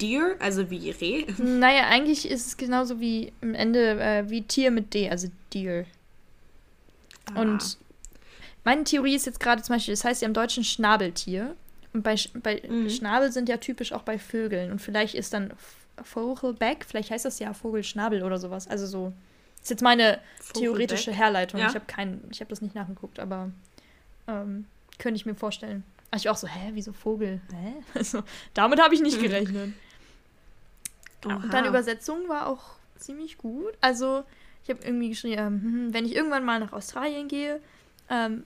[0.01, 1.25] Deer, also wie Reh.
[1.37, 5.85] Naja, eigentlich ist es genauso wie im Ende äh, wie Tier mit D, also Deer.
[7.33, 7.41] Ah.
[7.41, 7.77] Und
[8.65, 11.55] meine Theorie ist jetzt gerade zum Beispiel, das heißt ja im Deutschen Schnabeltier.
[11.93, 12.89] Und bei, bei Mhm.
[12.89, 14.69] Schnabel sind ja typisch auch bei Vögeln.
[14.71, 15.53] Und vielleicht ist dann
[16.03, 18.67] Vogelbeck, vielleicht heißt das ja Vogelschnabel oder sowas.
[18.67, 19.13] Also so.
[19.61, 20.19] Ist jetzt meine
[20.53, 21.19] theoretische Vogelbeck.
[21.23, 21.59] Herleitung.
[21.59, 21.69] Ja.
[21.69, 23.49] Ich habe keinen, ich habe das nicht nachgeguckt, aber
[24.27, 24.65] ähm,
[24.99, 25.83] könnte ich mir vorstellen.
[26.09, 27.41] Aber ich auch so, hä, wieso Vogel?
[27.51, 27.73] Hä?
[27.93, 28.23] Also,
[28.53, 29.73] damit habe ich nicht gerechnet.
[31.21, 31.35] Genau.
[31.35, 31.69] Und dann Oha.
[31.69, 33.73] Übersetzung war auch ziemlich gut.
[33.81, 34.23] Also,
[34.63, 37.61] ich habe irgendwie geschrieben, ähm, hm, wenn ich irgendwann mal nach Australien gehe,
[38.09, 38.43] ähm,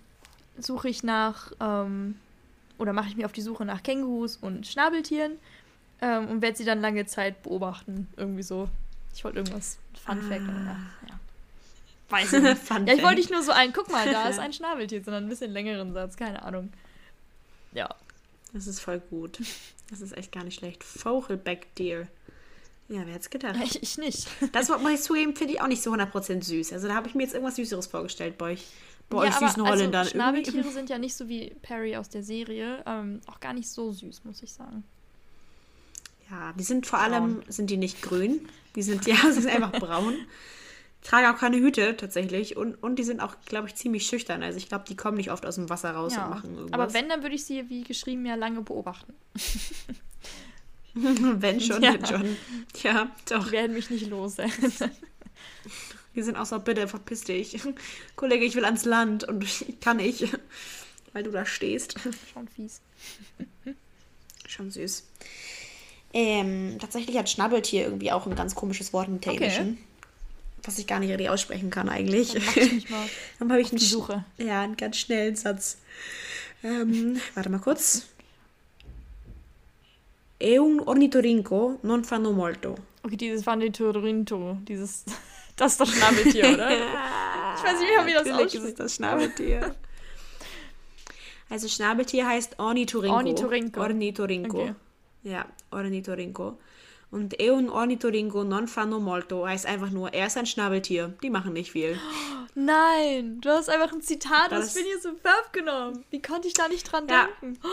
[0.57, 2.15] suche ich nach, ähm,
[2.77, 5.33] oder mache ich mir auf die Suche nach Kängurus und Schnabeltieren
[6.01, 8.07] ähm, und werde sie dann lange Zeit beobachten.
[8.17, 8.69] Irgendwie so.
[9.13, 10.77] Ich wollte irgendwas, Fun Fact, aber ja,
[11.09, 11.19] ja.
[12.11, 12.69] Weiß ich nicht.
[12.69, 15.29] Ja, ich wollte nicht nur so ein, guck mal, da ist ein Schnabeltier, sondern ein
[15.29, 16.71] bisschen längeren Satz, keine Ahnung.
[17.73, 17.89] Ja.
[18.53, 19.39] Das ist voll gut.
[19.89, 20.83] Das ist echt gar nicht schlecht.
[20.83, 22.07] Vogelbeckdeer.
[22.89, 23.55] Ja, wer hätte es gedacht?
[23.63, 24.27] Ich, ich nicht.
[24.51, 26.73] Das muss ich zugeben, finde ich auch nicht so 100% süß.
[26.73, 28.65] Also da habe ich mir jetzt irgendwas Süßeres vorgestellt bei euch.
[29.09, 30.01] Bei euch aber süßen Holländern.
[30.01, 32.83] Also, Irgendwie- Schnabeltiere sind ja nicht so wie Perry aus der Serie.
[32.85, 34.83] Ähm, auch gar nicht so süß, muss ich sagen.
[36.29, 38.47] Ja, die sind vor allem, sind die nicht grün.
[38.75, 40.15] Die sind, ja, sie sind einfach braun.
[41.03, 42.57] Tragen auch keine Hüte tatsächlich.
[42.57, 44.43] Und, und die sind auch, glaube ich, ziemlich schüchtern.
[44.43, 46.25] Also ich glaube, die kommen nicht oft aus dem Wasser raus Ja.
[46.25, 46.79] und machen irgendwas.
[46.79, 49.13] Aber wenn, dann würde ich sie, wie geschrieben, ja lange beobachten.
[50.93, 51.93] wenn schon, Ja.
[51.93, 52.37] wenn schon.
[52.83, 53.45] Ja, doch.
[53.45, 54.37] Die werden mich nicht los.
[56.15, 57.57] Die sind auch so, bitte, verpiss dich.
[58.17, 60.27] Kollege, ich will ans Land und ich kann nicht,
[61.13, 61.95] weil du da stehst.
[62.33, 62.81] Schon fies.
[64.47, 65.07] Schon süß.
[66.13, 69.77] Ähm, tatsächlich hat Schnabeltier irgendwie auch ein ganz komisches Wort im Technischen.
[70.63, 72.33] Was ich gar nicht richtig aussprechen kann eigentlich.
[72.33, 72.43] Dann
[73.39, 74.23] Dann habe ich einen, Suche.
[74.37, 75.77] ja, einen ganz schnellen Satz.
[76.63, 78.05] Ähm, warte mal kurz.
[80.39, 82.75] E un ornitorinco non fanno molto.
[83.03, 85.03] Okay, dieses Vanitorinto, dieses.
[85.57, 86.71] Das ist das Schnabeltier, oder?
[86.71, 88.79] Ich weiß nicht wie das Natürlich ist ausspricht.
[88.79, 89.75] das Schnabeltier.
[91.51, 93.15] Also Schnabeltier heißt Ornitorinco.
[93.17, 93.79] Ornitorinco.
[93.81, 94.61] Ornitorinco.
[94.61, 94.75] Okay.
[95.23, 96.57] Ja, Ornitorinco.
[97.11, 101.13] Und e un ornitorinco non fanno molto heißt einfach nur, er ist ein Schnabeltier.
[101.21, 101.99] Die machen nicht viel.
[102.55, 106.05] Nein, du hast einfach ein Zitat Das- aus Phineas und Ferb genommen.
[106.09, 107.27] Wie konnte ich da nicht dran Ja.
[107.41, 107.59] denken?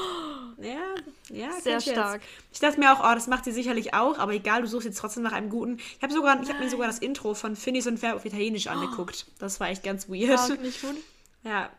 [0.61, 0.95] Ja,
[1.30, 2.20] ja, Sehr stark.
[2.53, 4.99] Ich dachte mir auch, oh, das macht sie sicherlich auch, aber egal, du suchst jetzt
[4.99, 5.76] trotzdem nach einem guten.
[5.76, 8.66] Ich habe sogar, ich habe mir sogar das Intro von Phineas und Ferb auf Italienisch
[8.68, 9.26] angeguckt.
[9.39, 10.30] Das war echt ganz weird.
[10.36, 10.97] War nicht gut.
[11.45, 11.70] Ja.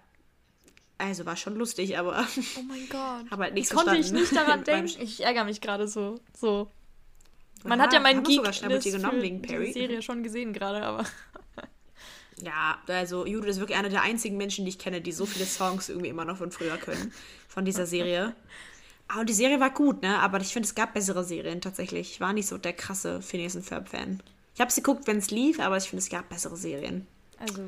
[0.97, 2.26] Also war schon lustig, aber
[2.57, 3.30] Oh mein Gott.
[3.32, 5.01] habe halt nichts konnte ich nicht daran denken?
[5.01, 6.16] Ich ärgere mich gerade so.
[6.38, 6.70] so.
[7.64, 8.41] Man Aha, hat ja meinen Geek
[8.84, 9.74] genommen wegen die Perry.
[9.74, 11.03] Serie schon gesehen gerade, aber
[12.41, 15.45] Ja, also Judith ist wirklich einer der einzigen Menschen, die ich kenne, die so viele
[15.45, 17.12] Songs irgendwie immer noch von früher können.
[17.49, 18.34] Von dieser Serie.
[19.10, 20.20] Aber die Serie war gut, ne?
[20.20, 22.12] Aber ich finde, es gab bessere Serien tatsächlich.
[22.12, 24.22] Ich war nicht so der krasse Phineas und Ferb-Fan.
[24.55, 27.07] Ich habe sie geguckt, wenn es lief, aber ich finde, es gab bessere Serien.
[27.39, 27.62] also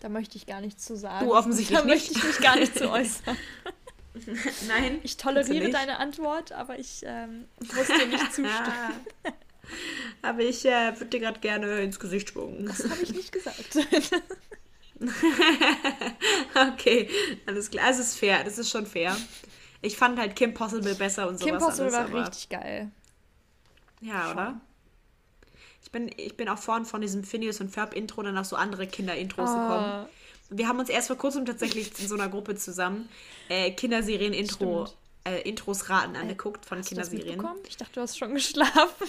[0.00, 1.24] da möchte ich gar nichts zu sagen.
[1.26, 2.22] Du offensichtlich Da möchte nicht.
[2.22, 3.36] ich mich gar nicht zu äußern.
[4.68, 5.00] Nein.
[5.02, 9.06] Ich toleriere deine Antwort, aber ich ähm, muss dir nicht zustimmen.
[10.20, 12.66] Aber ich äh, würde dir gerade gerne ins Gesicht spucken.
[12.66, 13.78] Das habe ich nicht gesagt.
[16.54, 17.08] Okay,
[17.46, 17.88] alles klar.
[17.90, 19.16] Es ist fair, das ist schon fair.
[19.82, 22.90] Ich fand halt Kim Possible besser und sowas Kim Possible alles, war richtig geil.
[24.00, 24.60] Ja, oder?
[25.82, 28.86] Ich bin, ich bin auch vorhin von diesem Phineas und Ferb-Intro dann auf so andere
[28.86, 29.62] Kinder-Intros Ah.
[29.68, 30.06] gekommen.
[30.50, 33.08] Wir haben uns erst vor kurzem tatsächlich in so einer Gruppe zusammen
[33.48, 34.86] äh, Kinderserien-Intro,
[35.26, 37.44] äh, Intros raten angeguckt von Hast du das Kinderserien.
[37.68, 39.06] Ich dachte, du hast schon geschlafen.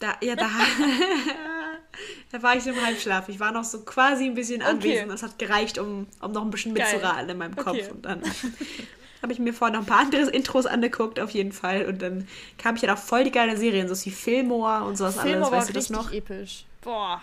[0.00, 0.48] Da, ja, da,
[2.32, 3.28] da war ich so im Halbschlaf.
[3.28, 4.70] Ich war noch so quasi ein bisschen Okay.
[4.70, 5.10] anwesend.
[5.10, 7.76] Das hat gereicht, um, um noch ein bisschen mitzuraten in meinem Kopf.
[7.78, 7.90] Okay.
[7.90, 8.22] Und dann
[9.22, 11.86] habe ich mir vorher noch ein paar andere Intros angeguckt, auf jeden Fall.
[11.86, 15.16] Und dann kam ich ja auch voll die geile Serien, so wie Fillmore und sowas
[15.18, 15.50] Film alles.
[15.50, 16.12] war Weißt du das noch?
[16.12, 16.64] episch.
[16.82, 17.20] Boah.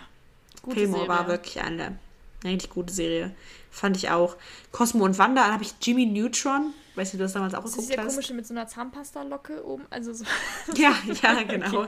[0.62, 1.16] Gute Fillmore Serie.
[1.18, 1.98] war wirklich eine,
[2.42, 3.34] eine richtig gute Serie.
[3.70, 4.36] Fand ich auch.
[4.72, 6.72] Cosmo und Wanda, dann habe ich Jimmy Neutron.
[6.94, 8.12] Weißt du, du das damals auch Das ist geguckt der hast?
[8.14, 9.84] komische mit so einer Zahnpasta-Locke oben.
[9.90, 10.24] Also so.
[10.76, 11.86] Ja, ja, genau.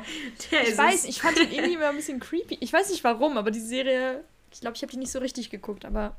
[0.51, 1.05] Der Ich weiß, es.
[1.07, 2.59] ich fand den irgendwie immer ein bisschen creepy.
[2.61, 4.23] Ich weiß nicht warum, aber die Serie,
[4.53, 6.15] ich glaube, ich habe die nicht so richtig geguckt, aber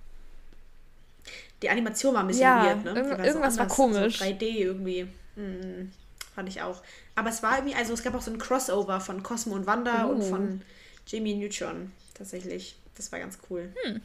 [1.62, 2.92] Die Animation war ein bisschen Ja, weird, ne?
[2.96, 4.18] Irgend- so irgendwas war anders, komisch.
[4.20, 5.08] So 3D irgendwie.
[5.36, 5.92] Mhm.
[6.34, 6.82] Fand ich auch.
[7.16, 10.06] Aber es war irgendwie, also es gab auch so ein Crossover von Cosmo und Wanda
[10.06, 10.26] und Oh.
[10.26, 10.62] von
[11.06, 11.92] Jimmy Neutron.
[12.14, 12.76] Tatsächlich.
[12.96, 13.72] Das war ganz cool.
[13.84, 14.02] Hm.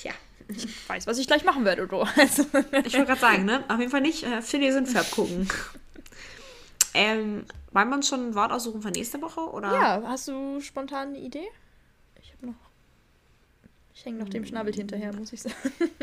[0.00, 0.12] Tja.
[0.48, 2.08] ich weiß, was ich gleich machen werde, oder?
[2.16, 3.64] Also, Ich wollte gerade sagen, ne?
[3.68, 5.48] Auf jeden Fall nicht äh, Phineas und Ferb gucken.
[6.94, 9.40] ähm, wollen wir uns schon ein Wort aussuchen für nächste Woche?
[9.40, 9.72] Oder?
[9.72, 11.46] ja, hast du spontan eine Idee?
[12.20, 12.70] Ich habe noch.
[13.94, 15.54] Ich hänge noch dem Schnabel hinterher, muss ich sagen.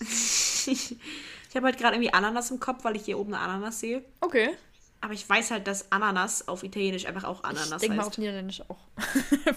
[0.00, 0.96] ich
[1.56, 4.04] habe halt gerade irgendwie Ananas im Kopf, weil ich hier oben eine Ananas sehe.
[4.20, 4.50] Okay.
[5.00, 8.10] Aber ich weiß halt, dass Ananas auf Italienisch einfach auch ich Ananas denke mal auf
[8.10, 8.18] heißt.
[8.18, 8.78] Niederländisch auch.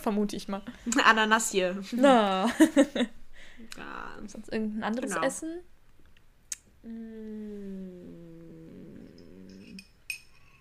[0.02, 0.64] Vermute ich mal.
[1.04, 1.82] Ananas hier.
[1.92, 2.50] Na.
[3.78, 4.18] Ja.
[4.28, 5.26] Sonst irgendein anderes Genau.
[5.26, 5.62] Essen?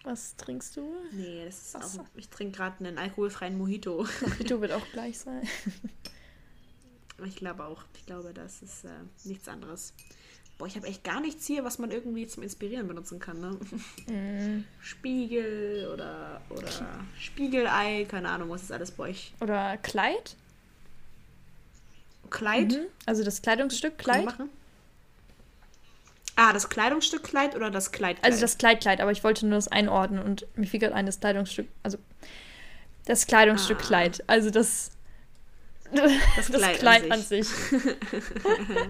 [0.04, 0.94] Was trinkst du?
[1.12, 2.02] Nee, das ist Wasser.
[2.02, 4.06] auch, ich trinke gerade einen alkoholfreien Mojito.
[4.20, 5.42] Mojito wird auch gleich sein.
[7.24, 7.84] Ich glaube auch.
[7.94, 8.88] Ich glaube, das ist äh,
[9.22, 9.94] nichts anderes.
[10.58, 13.40] Boah, ich habe echt gar nichts hier, was man irgendwie zum Inspirieren benutzen kann.
[13.40, 14.12] Ne?
[14.12, 14.64] Mm.
[14.82, 16.68] Spiegel oder, oder
[17.16, 19.32] Spiegelei, keine Ahnung, was ist alles bei euch.
[19.40, 20.34] Oder Kleid?
[22.34, 22.72] Kleid?
[22.72, 22.86] Mhm.
[23.06, 24.26] Also das Kleidungsstück Kleid?
[26.36, 28.16] Ah, das Kleidungsstück Kleid oder das Kleid?
[28.22, 31.06] Also das Kleid Kleid, aber ich wollte nur das einordnen und mir fiel gerade ein,
[31.06, 31.96] das Kleidungsstück, also
[33.06, 33.86] das Kleidungsstück Ah.
[33.86, 34.24] Kleid.
[34.26, 34.90] Also das,
[35.92, 37.46] das, Kleid Kleid, an an sich.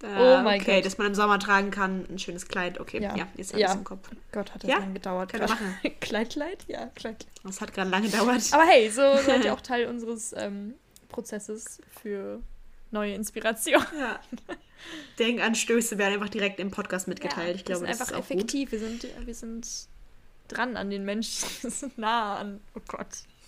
[0.00, 0.86] Ah, Oh mein okay, Gott.
[0.86, 2.78] dass man im Sommer tragen kann, ein schönes Kleid.
[2.78, 3.26] Okay, ja, Ja.
[3.36, 3.72] jetzt habe Ja.
[3.72, 4.08] im Kopf.
[4.30, 5.28] Gott, hat das Ja, lange gedauert.
[5.32, 5.60] können wir gerade.
[5.64, 5.94] machen.
[6.00, 6.58] Kleid Kleid?
[6.68, 7.26] Ja, Kleid Kleid.
[7.42, 8.42] Das hat gerade lange gedauert.
[8.52, 10.74] Aber hey, so seid ihr auch Teil unseres ähm,
[11.08, 12.40] Prozesses für
[12.90, 13.82] neue Inspiration.
[13.98, 14.20] Ja.
[15.18, 17.56] Denkanstöße werden einfach direkt im Podcast mitgeteilt.
[17.56, 18.36] ich glaube, wir das sind ist einfach auch gut.
[18.38, 18.72] effektiv.
[18.72, 19.68] Wir sind, wir sind
[20.48, 21.48] dran an den Menschen.
[21.62, 22.60] Wir sind nah an.
[22.74, 23.06] Oh Gott.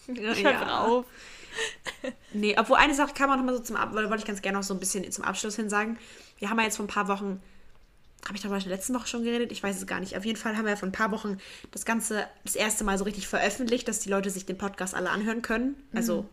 [0.08, 1.06] Ja, Ich hör auf.
[2.32, 4.42] Nee, obwohl eine Sache kann man noch mal so zum Ab weil wollte ich ganz
[4.42, 5.98] gerne noch so ein bisschen zum Abschluss hin sagen.
[6.38, 7.40] Wir haben ja jetzt vor ein paar Wochen,
[8.26, 9.50] habe ich darüber in der letzten Woche schon geredet?
[9.50, 10.16] Ich weiß es gar nicht.
[10.16, 11.38] Auf jeden Fall haben wir ja vor ein paar Wochen
[11.70, 15.10] das Ganze das erste Mal so richtig veröffentlicht, dass die Leute sich den Podcast alle
[15.10, 15.74] anhören können.
[15.94, 16.26] Also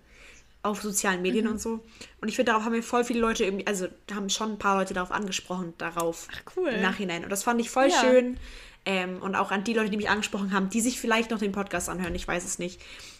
[0.67, 1.83] auf sozialen Medien und so.
[2.21, 4.59] Und ich finde, darauf haben wir voll viele Leute irgendwie, also da haben schon ein
[4.59, 6.69] paar Leute darauf angesprochen, darauf Ach, cool.
[6.69, 7.23] im Nachhinein.
[7.23, 7.99] Und das fand ich voll Ja.
[8.01, 8.37] schön.
[8.85, 11.51] Ähm, und auch an die Leute, die mich angesprochen haben, die sich vielleicht noch den
[11.51, 12.79] Podcast anhören, ich weiß es nicht.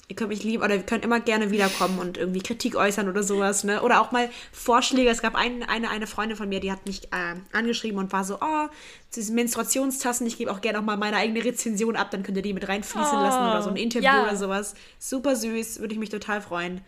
[0.10, 3.24] Ihr könnt mich lieben oder ihr könnt immer gerne wiederkommen und irgendwie Kritik äußern oder
[3.24, 3.82] sowas, ne?
[3.82, 5.10] Oder auch mal Vorschläge.
[5.10, 8.24] Es gab ein, eine, eine Freundin von mir, die hat mich äh, angeschrieben und war
[8.24, 8.68] so, oh,
[9.14, 12.44] diese Menstruationstassen, ich gebe auch gerne auch mal meine eigene Rezension ab, dann könnt ihr
[12.44, 14.24] die mit reinfließen Oh, lassen oder so ein Interview ja.
[14.24, 14.76] oder sowas.
[14.98, 16.80] Super süß, würde ich mich total freuen.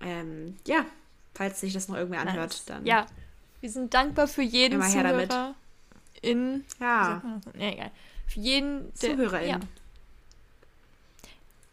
[0.00, 0.84] Ähm, ja,
[1.34, 2.64] falls sich das noch irgendwer anhört, Nice.
[2.66, 2.86] dann.
[2.86, 3.06] Ja,
[3.60, 5.30] wir sind dankbar für jeden Immer her damit.
[5.32, 5.54] Zuhörer.
[6.22, 6.64] In.
[6.80, 7.22] Ja.
[7.58, 7.90] Ja, egal.
[8.26, 8.92] Für jeden.
[9.00, 9.62] Der, ZuhörerInnen.
[9.62, 9.68] Ja,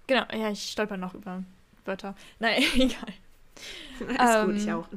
[0.08, 0.26] genau.
[0.34, 1.44] Ja, ich stolper noch über
[1.86, 2.16] Wörter.
[2.40, 3.14] Nein, egal.
[4.18, 4.88] Alles gut, ich Ähm, auch.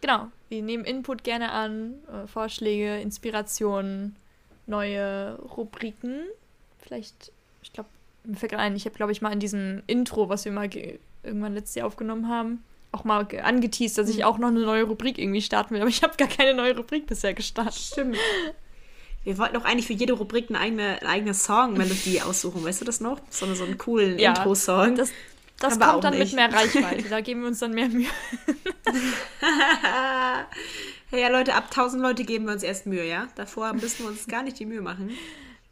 [0.00, 0.28] Genau.
[0.48, 4.16] Wir nehmen Input gerne an, äh, Vorschläge, Inspirationen,
[4.66, 6.22] neue Rubriken.
[6.80, 7.32] Vielleicht,
[7.62, 7.88] ich glaube,
[8.24, 10.68] mir fällt gerade ein, ich habe, glaube ich, mal in diesem Intro, was wir mal
[10.68, 12.62] ge- irgendwann letztes Jahr aufgenommen haben,
[12.92, 14.22] auch mal ge- angeteased, dass ich Mhm.
[14.24, 15.80] auch noch eine neue Rubrik irgendwie starten will.
[15.80, 17.74] Aber ich habe gar keine neue Rubrik bisher gestartet.
[17.74, 18.16] Stimmt.
[19.24, 22.84] Wir wollten doch eigentlich für jede Rubrik eine eigene, eine eigene Song-Melodie aussuchen, weißt du
[22.86, 23.20] das noch?
[23.30, 24.94] So, so einen coolen Ja, Intro-Song.
[24.96, 25.10] Das,
[25.58, 26.34] das kommt dann nicht.
[26.34, 27.02] mit mehr Reichweite.
[27.10, 28.06] Da geben wir uns dann mehr Mühe.
[31.10, 33.28] hey, ja, Leute, ab 1000 Leute geben wir uns erst Mühe, ja?
[33.34, 35.10] Davor müssen wir uns gar nicht die Mühe machen.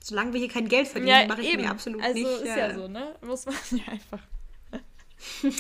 [0.03, 2.31] Solange wir hier kein Geld verdienen, mache ich mir absolut also nicht.
[2.31, 3.15] ist äh, ja so, ne?
[3.27, 4.21] Muss man ja einfach.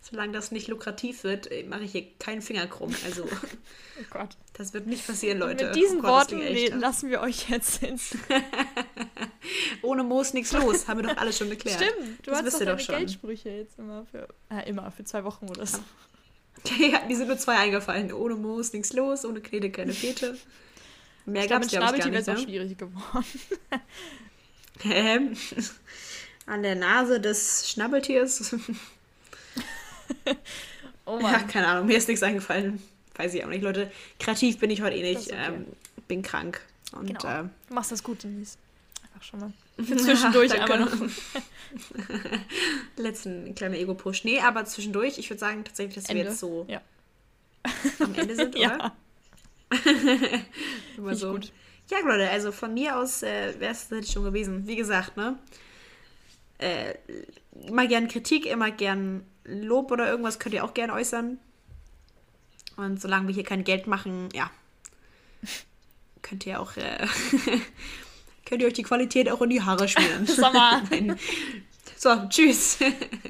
[0.00, 2.94] Solange das nicht lukrativ wird, äh, mache ich hier keinen Finger krumm.
[3.04, 3.24] Also,
[4.00, 4.36] Oh Gott.
[4.54, 5.66] das wird nicht passieren, Und Leute.
[5.66, 8.16] mit diesen Oh Gott, Worten echt, lassen wir euch jetzt ins.
[9.82, 11.82] Ohne Moos nichts los, haben wir doch alle schon geklärt.
[11.82, 12.94] Stimmt, du das hast doch deine doch schon.
[12.96, 14.28] Geldsprüche jetzt immer für.
[14.50, 15.78] Äh, immer, für zwei Wochen oder so.
[16.80, 18.12] Ja, die sind nur zwei eingefallen.
[18.12, 20.36] Ohne Moos nichts los, ohne Knete keine Fete.
[21.26, 22.38] Mehr Ich gab es, glaube ich, gar wäre es nicht.
[22.38, 23.24] auch schwierig geworden.
[24.84, 25.36] Ähm,
[26.48, 28.54] an der Nase des Schnabbeltiers.
[31.04, 31.46] Oh ja, Mann.
[31.48, 32.82] keine Ahnung, mir ist nichts eingefallen.
[33.16, 33.90] Weiß ich auch nicht, Leute.
[34.18, 35.32] Kreativ bin ich heute eh nicht.
[35.32, 35.38] okay.
[35.54, 35.66] Ähm,
[36.06, 36.60] bin krank.
[36.92, 37.26] Und Genau.
[37.26, 38.56] ähm, Du machst das gut, Denise.
[39.02, 39.52] Einfach schon mal.
[39.84, 40.72] Für zwischendurch Danke.
[40.74, 41.10] einmal noch.
[42.96, 44.24] letzten kleiner Ego-Push.
[44.24, 46.30] Nee, aber zwischendurch, ich würde sagen tatsächlich, dass wir Ende.
[46.30, 46.80] jetzt so Ja.
[48.00, 48.62] am Ende sind, oder?
[48.62, 48.94] Ja,
[50.96, 51.32] Immer so.
[51.32, 51.52] gut.
[51.90, 54.66] Ja, Leute, also von mir aus äh, wäre es schon gewesen.
[54.66, 55.38] Wie gesagt, ne?
[56.58, 56.94] Äh,
[57.66, 61.38] immer gern Kritik, immer gern Lob oder irgendwas könnt ihr auch gern äußern.
[62.76, 64.50] Und solange wir hier kein Geld machen, ja,
[66.22, 67.06] könnt ihr auch äh,
[68.44, 70.26] könnt ihr euch die Qualität auch in die Haare schmieren.
[70.26, 70.82] Sommer.
[71.98, 72.78] So, tschüss.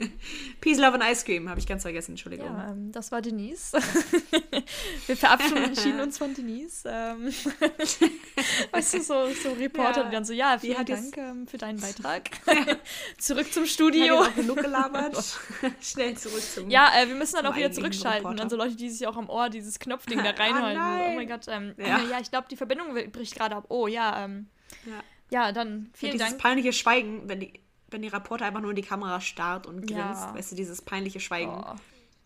[0.61, 1.49] Peace, Love and Ice Cream.
[1.49, 2.49] Habe ich ganz vergessen, Entschuldigung.
[2.49, 3.73] Ja, ähm, das war Denise.
[5.07, 6.87] Wir verabschieden uns von Denise.
[6.87, 7.33] Ähm,
[8.73, 10.05] weißt du, so, so Reporter, ja.
[10.05, 12.29] die dann so, ja, vielen Dank ähm, für deinen Beitrag.
[13.17, 14.23] zurück zum Studio.
[14.23, 15.17] Hat genug gelabert.
[15.81, 18.37] Schnell zurück zum Ja, äh, wir müssen dann auch wieder zurückschalten.
[18.37, 20.83] Dann so Leute, die sich auch am Ohr dieses Knopfding da reinhalten.
[20.83, 21.47] oh, oh mein Gott.
[21.49, 22.01] Ähm, ja.
[22.03, 22.21] ja.
[22.21, 23.65] ich glaube, die Verbindung bricht gerade ab.
[23.71, 24.29] Oh, ja.
[24.29, 25.03] Ja.
[25.31, 26.43] ja, dann vielen ja, dieses Dank.
[26.43, 27.55] peinliche Schweigen, wenn die
[27.91, 30.35] wenn die Reporter einfach nur in die Kamera starrt und grinst, ja.
[30.35, 31.53] weißt du, dieses peinliche Schweigen.
[31.53, 31.75] Oh.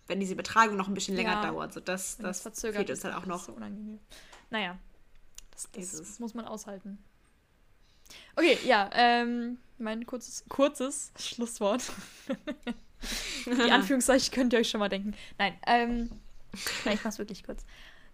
[0.09, 1.51] Wenn diese Betragung noch ein bisschen länger ja.
[1.51, 1.73] dauert.
[1.73, 3.45] So das, das, das fehlt uns halt auch noch.
[3.45, 4.01] So unangenehm.
[4.51, 4.77] Naja,
[5.53, 6.99] das, das, das muss man aushalten.
[8.37, 11.85] Okay, ja, ähm, mein kurzes, kurzes Schlusswort.
[13.47, 15.15] die Anführungszeichen könnt ihr euch schon mal denken.
[15.39, 16.11] Nein, ähm,
[16.85, 17.65] nein, ich mach's wirklich kurz.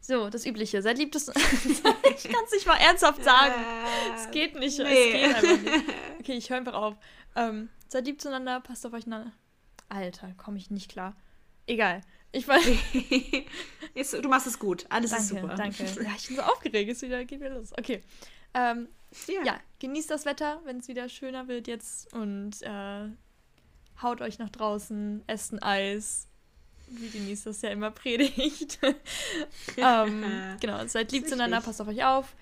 [0.01, 0.81] So, das Übliche.
[0.81, 1.29] Seid lieb, das.
[1.29, 3.55] ich kann es nicht mal ernsthaft sagen.
[4.17, 4.79] Es geht nicht.
[4.79, 4.85] Nee.
[4.85, 5.85] Es geht einfach nicht.
[6.21, 6.97] Okay, ich höre einfach auf.
[7.37, 9.33] Ähm, seid lieb zueinander, passt auf euch einander.
[9.89, 11.17] Alter, komme ich nicht klar.
[11.67, 12.03] Egal.
[12.33, 12.63] Ich weiß.
[14.23, 14.87] du machst es gut.
[14.91, 15.55] Alles danke, ist super.
[15.55, 15.85] Danke.
[16.03, 16.91] Ja, ich bin so aufgeregt.
[16.91, 17.73] Es wieder, geht wieder los.
[17.79, 18.03] Okay.
[18.55, 18.89] Ähm,
[19.27, 19.43] ja.
[19.45, 22.13] ja, genießt das Wetter, wenn es wieder schöner wird jetzt.
[22.13, 23.09] Und äh,
[24.03, 26.28] haut euch nach draußen, esst ein Eis.
[26.91, 28.79] Wie Denise das ja immer predigt.
[29.77, 30.25] ähm,
[30.61, 32.35] genau, seid lieb zueinander, passt auf euch auf.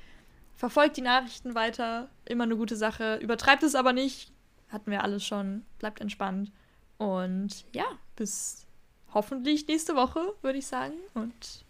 [0.55, 2.09] Verfolgt die Nachrichten weiter.
[2.25, 3.17] Immer eine gute Sache.
[3.17, 4.33] Übertreibt es aber nicht
[4.69, 5.65] hatten wir alles schon.
[5.79, 6.53] Bleibt entspannt.
[6.99, 7.87] Und ja,
[8.17, 8.67] bis
[9.13, 10.95] hoffentlich nächste Woche, würde ich sagen.
[11.15, 11.65] Und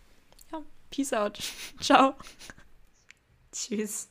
[0.53, 1.39] ja, peace out.
[1.81, 2.15] Ciao.
[3.53, 4.09] Tschüss.